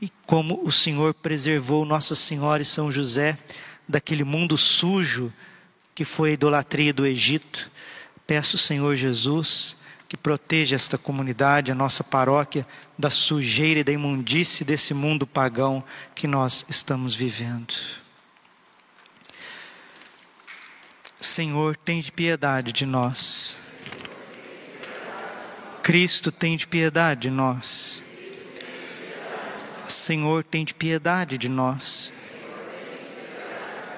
E 0.00 0.10
como 0.26 0.60
o 0.64 0.72
Senhor 0.72 1.14
preservou 1.14 1.84
Nossa 1.84 2.14
Senhora 2.14 2.62
e 2.62 2.66
São 2.66 2.90
José 2.90 3.38
daquele 3.88 4.24
mundo 4.24 4.58
sujo 4.58 5.32
que 5.96 6.04
foi 6.04 6.28
a 6.28 6.32
idolatria 6.34 6.92
do 6.92 7.06
Egito, 7.06 7.70
peço, 8.26 8.58
Senhor 8.58 8.94
Jesus, 8.96 9.76
que 10.06 10.14
proteja 10.14 10.76
esta 10.76 10.98
comunidade, 10.98 11.72
a 11.72 11.74
nossa 11.74 12.04
paróquia, 12.04 12.66
da 12.98 13.08
sujeira 13.08 13.80
e 13.80 13.84
da 13.84 13.92
imundície 13.92 14.62
desse 14.62 14.92
mundo 14.92 15.26
pagão 15.26 15.82
que 16.14 16.26
nós 16.26 16.66
estamos 16.68 17.16
vivendo. 17.16 17.74
Senhor, 21.18 21.78
tem 21.78 22.02
de 22.02 22.12
piedade 22.12 22.72
de 22.72 22.84
nós. 22.84 23.56
Cristo, 25.82 26.30
tem 26.30 26.58
de 26.58 26.66
piedade 26.66 27.22
de 27.22 27.30
nós. 27.30 28.02
Senhor, 29.88 30.44
tem 30.44 30.62
de 30.62 30.74
piedade 30.74 31.38
de 31.38 31.48
nós. 31.48 32.12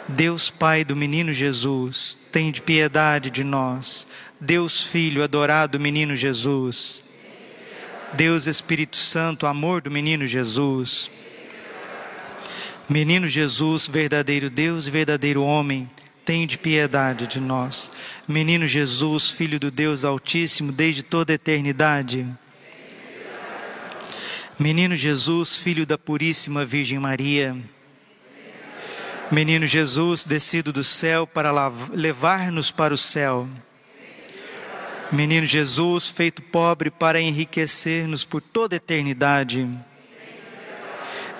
Deus 0.09 0.49
Pai 0.49 0.85
do 0.85 0.97
menino 0.97 1.35
Jesus, 1.35 2.19
tem 2.33 2.51
de 2.51 2.63
piedade 2.63 3.31
de 3.31 3.45
nós. 3.45 4.07
Deus 4.41 4.83
Filho, 4.83 5.23
adorado 5.23 5.79
menino 5.79 6.17
Jesus. 6.17 7.05
Deus 8.15 8.47
Espírito 8.47 8.97
Santo, 8.97 9.47
amor 9.47 9.83
do 9.83 9.91
menino 9.91 10.27
Jesus. 10.27 11.11
Menino 12.89 13.29
Jesus, 13.29 13.87
verdadeiro 13.87 14.49
Deus 14.49 14.87
e 14.87 14.91
verdadeiro 14.91 15.43
homem, 15.43 15.91
tem 16.25 16.47
de 16.47 16.57
piedade 16.57 17.27
de 17.27 17.39
nós. 17.39 17.91
Menino 18.27 18.67
Jesus, 18.67 19.31
Filho 19.31 19.61
do 19.61 19.71
Deus 19.71 20.07
Altíssimo, 20.07 20.73
desde 20.73 21.03
toda 21.03 21.33
a 21.33 21.35
eternidade. 21.35 22.27
Menino 24.59 24.97
Jesus, 24.97 25.59
Filho 25.59 25.85
da 25.85 25.99
Puríssima 25.99 26.65
Virgem 26.65 26.99
Maria. 26.99 27.55
Menino 29.31 29.67
Jesus, 29.67 30.25
descido 30.25 30.73
do 30.73 30.83
céu 30.83 31.27
para 31.27 31.53
levar-nos 31.93 32.71
para 32.71 32.95
o 32.95 32.99
céu. 32.99 33.47
Menino 35.13 35.47
Jesus, 35.47 36.09
feito 36.09 36.41
pobre 36.41 36.91
para 36.91 37.21
enriquecer-nos 37.21 38.25
por 38.25 38.41
toda 38.41 38.77
a 38.77 38.79
eternidade. 38.79 39.69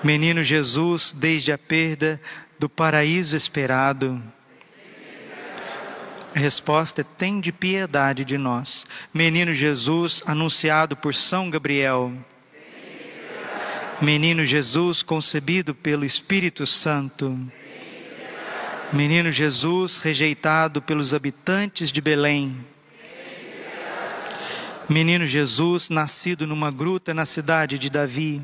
Menino 0.03 0.43
Jesus, 0.43 1.11
desde 1.11 1.51
a 1.51 1.57
perda 1.57 2.21
do 2.59 2.69
paraíso 2.69 3.35
esperado. 3.35 4.21
A 6.35 6.39
resposta 6.39 7.01
é: 7.01 7.03
tem 7.03 7.39
de 7.39 7.51
piedade 7.51 8.23
de 8.23 8.37
nós. 8.37 8.85
Menino 9.11 9.51
Jesus, 9.51 10.21
anunciado 10.27 10.95
por 10.95 11.15
São 11.15 11.49
Gabriel. 11.49 12.13
Menino 13.99 14.45
Jesus, 14.45 15.01
concebido 15.01 15.73
pelo 15.73 16.05
Espírito 16.05 16.67
Santo. 16.67 17.51
Menino 18.91 19.31
Jesus, 19.31 19.99
rejeitado 19.99 20.81
pelos 20.81 21.13
habitantes 21.13 21.91
de 21.91 22.01
Belém. 22.01 22.57
Menino 24.89 25.27
Jesus, 25.27 25.89
nascido 25.89 26.47
numa 26.47 26.71
gruta 26.71 27.13
na 27.13 27.23
cidade 27.23 27.77
de 27.77 27.87
Davi. 27.87 28.41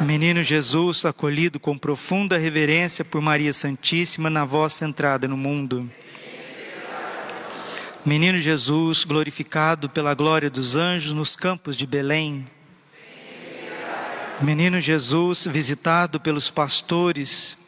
Menino 0.00 0.42
Jesus, 0.42 1.04
acolhido 1.04 1.60
com 1.60 1.76
profunda 1.76 2.38
reverência 2.38 3.04
por 3.04 3.20
Maria 3.20 3.52
Santíssima 3.52 4.30
na 4.30 4.46
vossa 4.46 4.86
entrada 4.86 5.28
no 5.28 5.36
mundo. 5.36 5.90
Menino 8.06 8.38
Jesus, 8.38 9.04
glorificado 9.04 9.90
pela 9.90 10.14
glória 10.14 10.48
dos 10.48 10.76
anjos 10.76 11.12
nos 11.12 11.36
campos 11.36 11.76
de 11.76 11.86
Belém. 11.86 12.46
Menino 14.40 14.80
Jesus, 14.80 15.46
visitado 15.46 16.18
pelos 16.18 16.50
pastores 16.50 17.58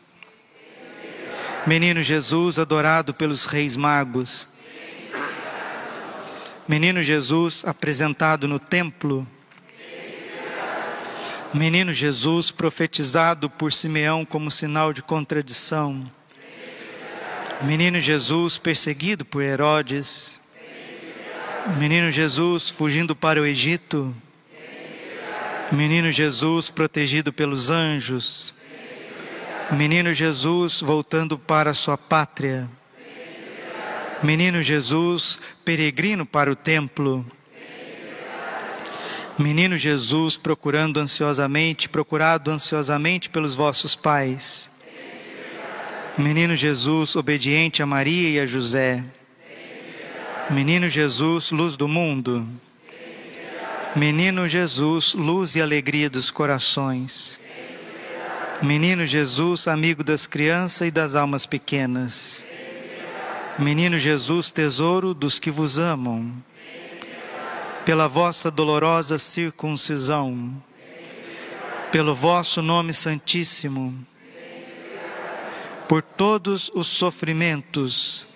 Menino 1.66 2.02
Jesus 2.02 2.58
adorado 2.58 3.12
pelos 3.12 3.44
reis 3.44 3.76
magos. 3.76 4.48
Menino 6.66 7.02
Jesus 7.02 7.64
apresentado 7.64 8.48
no 8.48 8.58
templo. 8.58 9.26
Menino 11.52 11.92
Jesus 11.92 12.50
profetizado 12.50 13.50
por 13.50 13.72
Simeão 13.72 14.24
como 14.24 14.50
sinal 14.50 14.92
de 14.92 15.02
contradição. 15.02 16.10
Menino 17.62 18.00
Jesus 18.00 18.56
perseguido 18.56 19.24
por 19.24 19.42
Herodes. 19.42 20.40
Menino 21.76 22.10
Jesus 22.10 22.70
fugindo 22.70 23.14
para 23.14 23.40
o 23.40 23.44
Egito. 23.44 24.14
Menino 25.70 26.10
Jesus 26.10 26.70
protegido 26.70 27.32
pelos 27.32 27.68
anjos. 27.68 28.54
Menino 29.72 30.12
Jesus 30.12 30.80
voltando 30.80 31.38
para 31.38 31.72
sua 31.74 31.96
pátria. 31.96 32.68
Menino 34.22 34.62
Jesus 34.62 35.40
peregrino 35.64 36.26
para 36.26 36.50
o 36.50 36.56
templo. 36.56 37.24
Menino 39.38 39.76
Jesus 39.76 40.36
procurando 40.36 41.00
ansiosamente, 41.00 41.88
procurado 41.88 42.50
ansiosamente 42.50 43.30
pelos 43.30 43.54
vossos 43.54 43.94
pais. 43.94 44.70
Menino 46.18 46.54
Jesus 46.54 47.16
obediente 47.16 47.82
a 47.82 47.86
Maria 47.86 48.28
e 48.28 48.40
a 48.40 48.44
José. 48.44 49.02
Menino 50.50 50.90
Jesus, 50.90 51.52
luz 51.52 51.76
do 51.76 51.88
mundo. 51.88 52.46
Menino 53.96 54.46
Jesus, 54.46 55.14
luz 55.14 55.54
e 55.54 55.62
alegria 55.62 56.10
dos 56.10 56.30
corações. 56.30 57.39
Menino 58.62 59.06
Jesus, 59.06 59.66
amigo 59.66 60.04
das 60.04 60.26
crianças 60.26 60.88
e 60.88 60.90
das 60.90 61.14
almas 61.14 61.46
pequenas. 61.46 62.44
Menino 63.58 63.98
Jesus, 63.98 64.50
tesouro 64.50 65.14
dos 65.14 65.38
que 65.38 65.50
vos 65.50 65.78
amam. 65.78 66.30
Pela 67.86 68.06
vossa 68.06 68.50
dolorosa 68.50 69.18
circuncisão. 69.18 70.62
Pelo 71.90 72.14
vosso 72.14 72.60
nome 72.60 72.92
santíssimo. 72.92 74.06
Por 75.88 76.02
todos 76.02 76.70
os 76.74 76.86
sofrimentos. 76.86 78.26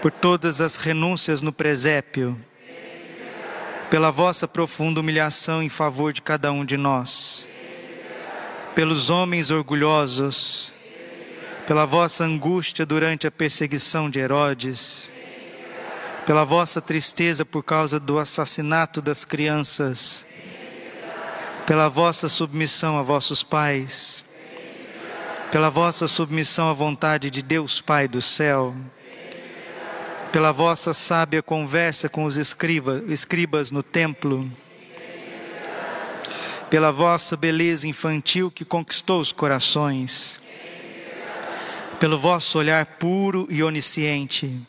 Por 0.00 0.10
todas 0.10 0.62
as 0.62 0.76
renúncias 0.76 1.42
no 1.42 1.52
presépio. 1.52 2.40
Pela 3.90 4.10
vossa 4.10 4.48
profunda 4.48 5.00
humilhação 5.00 5.62
em 5.62 5.68
favor 5.68 6.10
de 6.10 6.22
cada 6.22 6.50
um 6.50 6.64
de 6.64 6.78
nós 6.78 7.46
pelos 8.74 9.08
homens 9.08 9.50
orgulhosos, 9.50 10.72
pela 11.66 11.86
vossa 11.86 12.24
angústia 12.24 12.84
durante 12.84 13.26
a 13.26 13.30
perseguição 13.30 14.10
de 14.10 14.18
Herodes, 14.18 15.12
pela 16.26 16.44
vossa 16.44 16.80
tristeza 16.80 17.44
por 17.44 17.62
causa 17.62 18.00
do 18.00 18.18
assassinato 18.18 19.00
das 19.00 19.24
crianças, 19.24 20.26
pela 21.66 21.88
vossa 21.88 22.28
submissão 22.28 22.98
a 22.98 23.02
vossos 23.02 23.42
pais, 23.42 24.24
pela 25.50 25.70
vossa 25.70 26.08
submissão 26.08 26.68
à 26.68 26.72
vontade 26.72 27.30
de 27.30 27.42
Deus 27.42 27.80
Pai 27.80 28.08
do 28.08 28.20
céu, 28.20 28.74
pela 30.32 30.50
vossa 30.50 30.92
sábia 30.92 31.40
conversa 31.40 32.08
com 32.08 32.24
os 32.24 32.36
escriba, 32.36 33.04
escribas 33.06 33.70
no 33.70 33.84
templo, 33.84 34.50
pela 36.70 36.90
vossa 36.90 37.36
beleza 37.36 37.86
infantil 37.86 38.50
que 38.50 38.64
conquistou 38.64 39.20
os 39.20 39.32
corações, 39.32 40.40
pelo 42.00 42.18
vosso 42.18 42.58
olhar 42.58 42.84
puro 42.84 43.46
e 43.50 43.62
onisciente, 43.62 44.60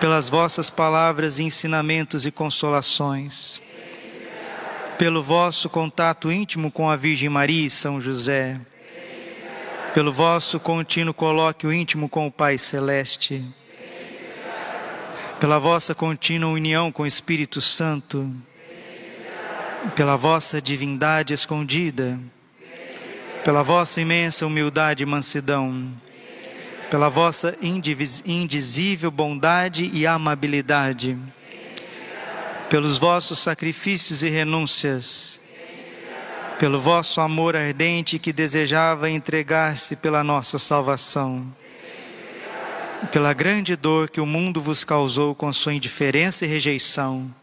pelas 0.00 0.28
vossas 0.28 0.70
palavras, 0.70 1.38
ensinamentos 1.38 2.26
e 2.26 2.30
consolações, 2.30 3.60
pelo 4.98 5.22
vosso 5.22 5.68
contato 5.68 6.32
íntimo 6.32 6.70
com 6.70 6.88
a 6.88 6.96
Virgem 6.96 7.28
Maria 7.28 7.66
e 7.66 7.70
São 7.70 8.00
José, 8.00 8.60
pelo 9.92 10.10
vosso 10.10 10.58
contínuo 10.58 11.12
colóquio 11.12 11.72
íntimo 11.72 12.08
com 12.08 12.26
o 12.26 12.32
Pai 12.32 12.56
Celeste, 12.56 13.44
pela 15.38 15.58
vossa 15.58 15.94
contínua 15.94 16.50
união 16.50 16.90
com 16.90 17.02
o 17.02 17.06
Espírito 17.06 17.60
Santo, 17.60 18.32
pela 19.90 20.16
vossa 20.16 20.62
divindade 20.62 21.34
escondida, 21.34 22.18
pela 23.44 23.62
vossa 23.62 24.00
imensa 24.00 24.46
humildade 24.46 25.02
e 25.02 25.06
mansidão, 25.06 25.92
pela 26.90 27.08
vossa 27.08 27.56
indizível 27.60 29.10
bondade 29.10 29.90
e 29.92 30.06
amabilidade, 30.06 31.18
pelos 32.68 32.96
vossos 32.96 33.38
sacrifícios 33.38 34.22
e 34.22 34.28
renúncias, 34.28 35.40
pelo 36.58 36.80
vosso 36.80 37.20
amor 37.20 37.56
ardente 37.56 38.18
que 38.18 38.32
desejava 38.32 39.10
entregar-se 39.10 39.96
pela 39.96 40.22
nossa 40.22 40.58
salvação, 40.58 41.52
pela 43.10 43.32
grande 43.32 43.74
dor 43.74 44.08
que 44.08 44.20
o 44.20 44.26
mundo 44.26 44.60
vos 44.60 44.84
causou 44.84 45.34
com 45.34 45.52
sua 45.52 45.74
indiferença 45.74 46.44
e 46.46 46.48
rejeição, 46.48 47.34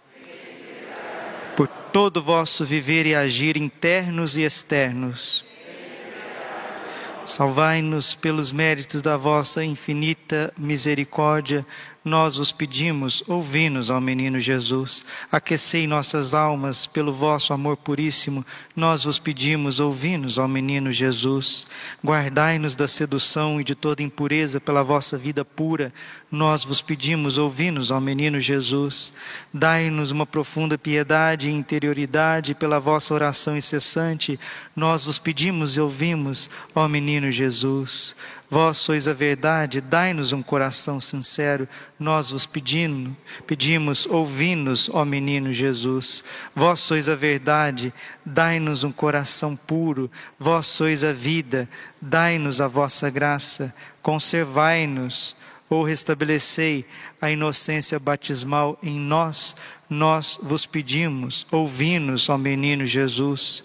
todo 1.91 2.21
vosso 2.21 2.63
viver 2.63 3.06
e 3.06 3.15
agir 3.15 3.58
internos 3.58 4.38
e 4.38 4.43
externos. 4.43 5.45
Salvai-nos 7.25 8.15
pelos 8.15 8.52
méritos 8.52 9.02
da 9.02 9.15
vossa 9.15 9.63
infinita 9.63 10.52
misericórdia 10.58 11.65
nós 12.10 12.39
os 12.39 12.52
pedimos, 12.52 13.24
ouvi-nos, 13.28 13.91
ó 13.91 14.00
menino 14.00 14.39
Jesus. 14.39 15.06
Aquecei 15.32 15.86
nossas 15.86 16.34
almas 16.34 16.88
pelo 16.88 17.13
vosso 17.13 17.54
amor 17.54 17.78
puríssimo. 17.78 18.43
Nós 18.76 19.06
os 19.06 19.19
pedimos, 19.19 19.80
ouvi-nos, 19.80 20.39
ó 20.39 20.48
menino 20.48 20.91
Jesus. 20.91 21.67
Guardai-nos 22.04 22.74
da 22.74 22.88
sedução 22.88 23.62
e 23.62 23.63
de 23.63 23.76
toda 23.76 24.02
impureza 24.02 24.60
pela 24.60 24.84
vossa 24.84 25.19
vida 25.19 25.45
pura. 25.45 25.93
Nós 26.32 26.63
vos 26.63 26.82
pedimos, 26.82 27.38
ouvi-nos, 27.38 27.91
ó 27.91 28.00
menino 28.00 28.39
Jesus. 28.39 29.13
Dai-nos 29.54 30.12
uma 30.12 30.26
profunda 30.26 30.78
piedade 30.78 31.48
e 31.48 31.54
interioridade 31.54 32.56
pela 32.56 32.80
vossa 32.80 33.13
oração 33.13 33.56
incessante. 33.56 34.39
Nós 34.76 35.06
vos 35.06 35.19
pedimos 35.19 35.78
e 35.78 35.80
ouvimos, 35.80 36.50
ó 36.74 36.88
menino 36.88 37.32
Jesus. 37.32 38.15
Vós 38.51 38.79
sois 38.79 39.07
a 39.07 39.13
verdade, 39.13 39.79
dai-nos 39.79 40.33
um 40.33 40.41
coração 40.41 40.99
sincero. 40.99 41.69
Nós 41.99 42.31
vos 42.31 42.47
pedimos, 42.47 43.13
pedimos, 43.45 44.07
ouvi-nos, 44.07 44.89
ó 44.91 45.05
menino 45.05 45.53
Jesus. 45.53 46.23
Vós 46.55 46.79
sois 46.79 47.07
a 47.07 47.15
verdade, 47.15 47.93
dai-nos 48.25 48.83
um 48.83 48.91
coração 48.91 49.55
puro. 49.55 50.09
Vós 50.39 50.65
sois 50.65 51.03
a 51.03 51.13
vida, 51.13 51.69
dai-nos 52.01 52.59
a 52.59 52.67
vossa 52.67 53.07
graça. 53.12 53.73
Conservai-nos 54.01 55.35
ou 55.69 55.83
restabelecei 55.83 56.88
a 57.21 57.29
inocência 57.29 57.99
batismal 57.99 58.79
em 58.81 58.99
nós. 58.99 59.55
Nós 59.88 60.39
vos 60.41 60.65
pedimos, 60.65 61.45
ouvi-nos, 61.51 62.29
ó 62.29 62.38
menino 62.38 62.83
Jesus 62.83 63.63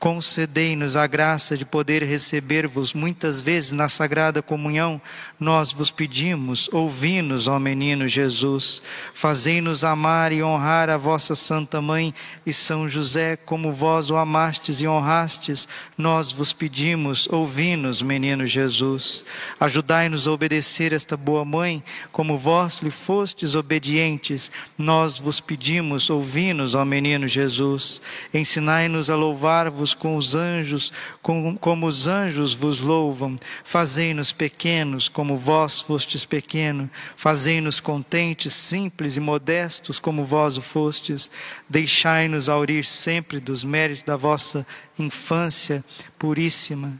concedei-nos 0.00 0.96
a 0.96 1.06
graça 1.06 1.58
de 1.58 1.66
poder 1.66 2.02
receber-vos 2.02 2.94
muitas 2.94 3.42
vezes 3.42 3.72
na 3.72 3.86
sagrada 3.86 4.40
comunhão, 4.40 4.98
nós 5.38 5.74
vos 5.74 5.90
pedimos, 5.90 6.70
ouvi-nos, 6.72 7.46
ó 7.46 7.58
menino 7.58 8.08
Jesus, 8.08 8.82
fazei-nos 9.12 9.84
amar 9.84 10.32
e 10.32 10.42
honrar 10.42 10.88
a 10.88 10.96
vossa 10.96 11.36
Santa 11.36 11.82
Mãe 11.82 12.14
e 12.46 12.52
São 12.52 12.88
José, 12.88 13.36
como 13.36 13.74
vós 13.74 14.10
o 14.10 14.16
amastes 14.16 14.80
e 14.80 14.88
honrastes, 14.88 15.68
nós 15.98 16.32
vos 16.32 16.54
pedimos, 16.54 17.28
ouvi-nos, 17.30 18.00
menino 18.00 18.46
Jesus, 18.46 19.22
ajudai-nos 19.60 20.26
a 20.26 20.32
obedecer 20.32 20.94
esta 20.94 21.14
boa 21.14 21.44
mãe, 21.44 21.84
como 22.10 22.38
vós 22.38 22.78
lhe 22.78 22.90
fostes 22.90 23.54
obedientes, 23.54 24.50
nós 24.78 25.18
vos 25.18 25.40
pedimos, 25.40 26.08
ouvi-nos, 26.08 26.74
ó 26.74 26.86
menino 26.86 27.28
Jesus, 27.28 28.00
ensinai-nos 28.32 29.10
a 29.10 29.14
louvar-vos 29.14 29.89
com 29.94 30.16
os 30.16 30.34
anjos, 30.34 30.92
com, 31.22 31.56
como 31.56 31.86
os 31.86 32.06
anjos 32.06 32.54
vos 32.54 32.80
louvam. 32.80 33.36
Fazei-nos 33.64 34.32
pequenos, 34.32 35.08
como 35.08 35.36
vós 35.36 35.80
fostes 35.80 36.24
pequeno. 36.24 36.90
Fazei-nos 37.16 37.80
contentes, 37.80 38.54
simples 38.54 39.16
e 39.16 39.20
modestos, 39.20 39.98
como 39.98 40.24
vós 40.24 40.56
o 40.56 40.62
fostes. 40.62 41.30
Deixai-nos 41.68 42.48
aurir 42.48 42.84
sempre 42.84 43.40
dos 43.40 43.64
méritos 43.64 44.02
da 44.02 44.16
vossa 44.16 44.66
infância 44.98 45.84
puríssima 46.18 46.98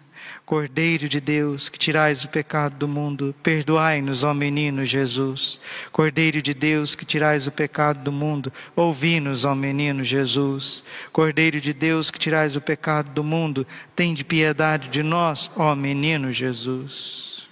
Cordeiro 0.51 1.09
de 1.09 1.21
Deus, 1.21 1.69
que 1.69 1.79
tirais 1.79 2.25
o 2.25 2.29
pecado 2.29 2.75
do 2.75 2.89
mundo, 2.89 3.33
perdoai-nos, 3.41 4.25
ó 4.25 4.35
menino 4.35 4.85
Jesus. 4.85 5.61
Cordeiro 5.93 6.43
de 6.43 6.53
Deus, 6.53 6.97
que 6.97 7.05
tirais 7.05 7.47
o 7.47 7.53
pecado 7.53 8.03
do 8.03 8.11
mundo, 8.11 8.53
ouvi-nos, 8.75 9.45
ó 9.45 9.55
menino 9.55 10.03
Jesus. 10.03 10.83
Cordeiro 11.13 11.61
de 11.61 11.73
Deus, 11.73 12.11
que 12.11 12.19
tirais 12.19 12.57
o 12.57 12.61
pecado 12.61 13.11
do 13.11 13.23
mundo, 13.23 13.65
tende 13.95 14.25
piedade 14.25 14.89
de 14.89 15.05
nós, 15.05 15.53
ó 15.57 15.73
menino 15.77 16.33
Jesus. 16.33 17.49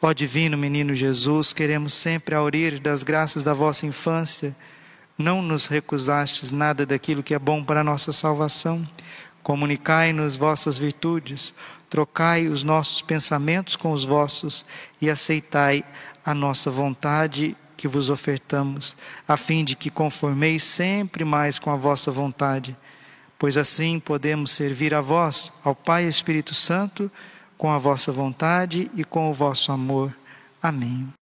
Ó 0.00 0.14
divino 0.14 0.56
menino 0.56 0.94
Jesus, 0.94 1.52
queremos 1.52 1.92
sempre 1.92 2.34
aurir 2.34 2.80
das 2.80 3.02
graças 3.02 3.42
da 3.42 3.52
vossa 3.52 3.84
infância. 3.84 4.56
Não 5.18 5.42
nos 5.42 5.66
recusastes 5.66 6.52
nada 6.52 6.86
daquilo 6.86 7.22
que 7.22 7.34
é 7.34 7.38
bom 7.38 7.62
para 7.62 7.82
a 7.82 7.84
nossa 7.84 8.14
salvação. 8.14 8.88
Comunicai-nos 9.42 10.36
vossas 10.36 10.78
virtudes 10.78 11.52
Trocai 11.92 12.48
os 12.48 12.62
nossos 12.62 13.02
pensamentos 13.02 13.76
com 13.76 13.92
os 13.92 14.02
vossos 14.02 14.64
e 14.98 15.10
aceitai 15.10 15.84
a 16.24 16.32
nossa 16.32 16.70
vontade 16.70 17.54
que 17.76 17.86
vos 17.86 18.08
ofertamos, 18.08 18.96
a 19.28 19.36
fim 19.36 19.62
de 19.62 19.76
que 19.76 19.90
conformeis 19.90 20.64
sempre 20.64 21.22
mais 21.22 21.58
com 21.58 21.70
a 21.70 21.76
vossa 21.76 22.10
vontade, 22.10 22.74
pois 23.38 23.58
assim 23.58 24.00
podemos 24.00 24.52
servir 24.52 24.94
a 24.94 25.02
vós, 25.02 25.52
ao 25.62 25.74
Pai 25.74 26.06
e 26.06 26.08
Espírito 26.08 26.54
Santo, 26.54 27.12
com 27.58 27.70
a 27.70 27.76
vossa 27.76 28.10
vontade 28.10 28.90
e 28.94 29.04
com 29.04 29.30
o 29.30 29.34
vosso 29.34 29.70
amor. 29.70 30.16
Amém. 30.62 31.12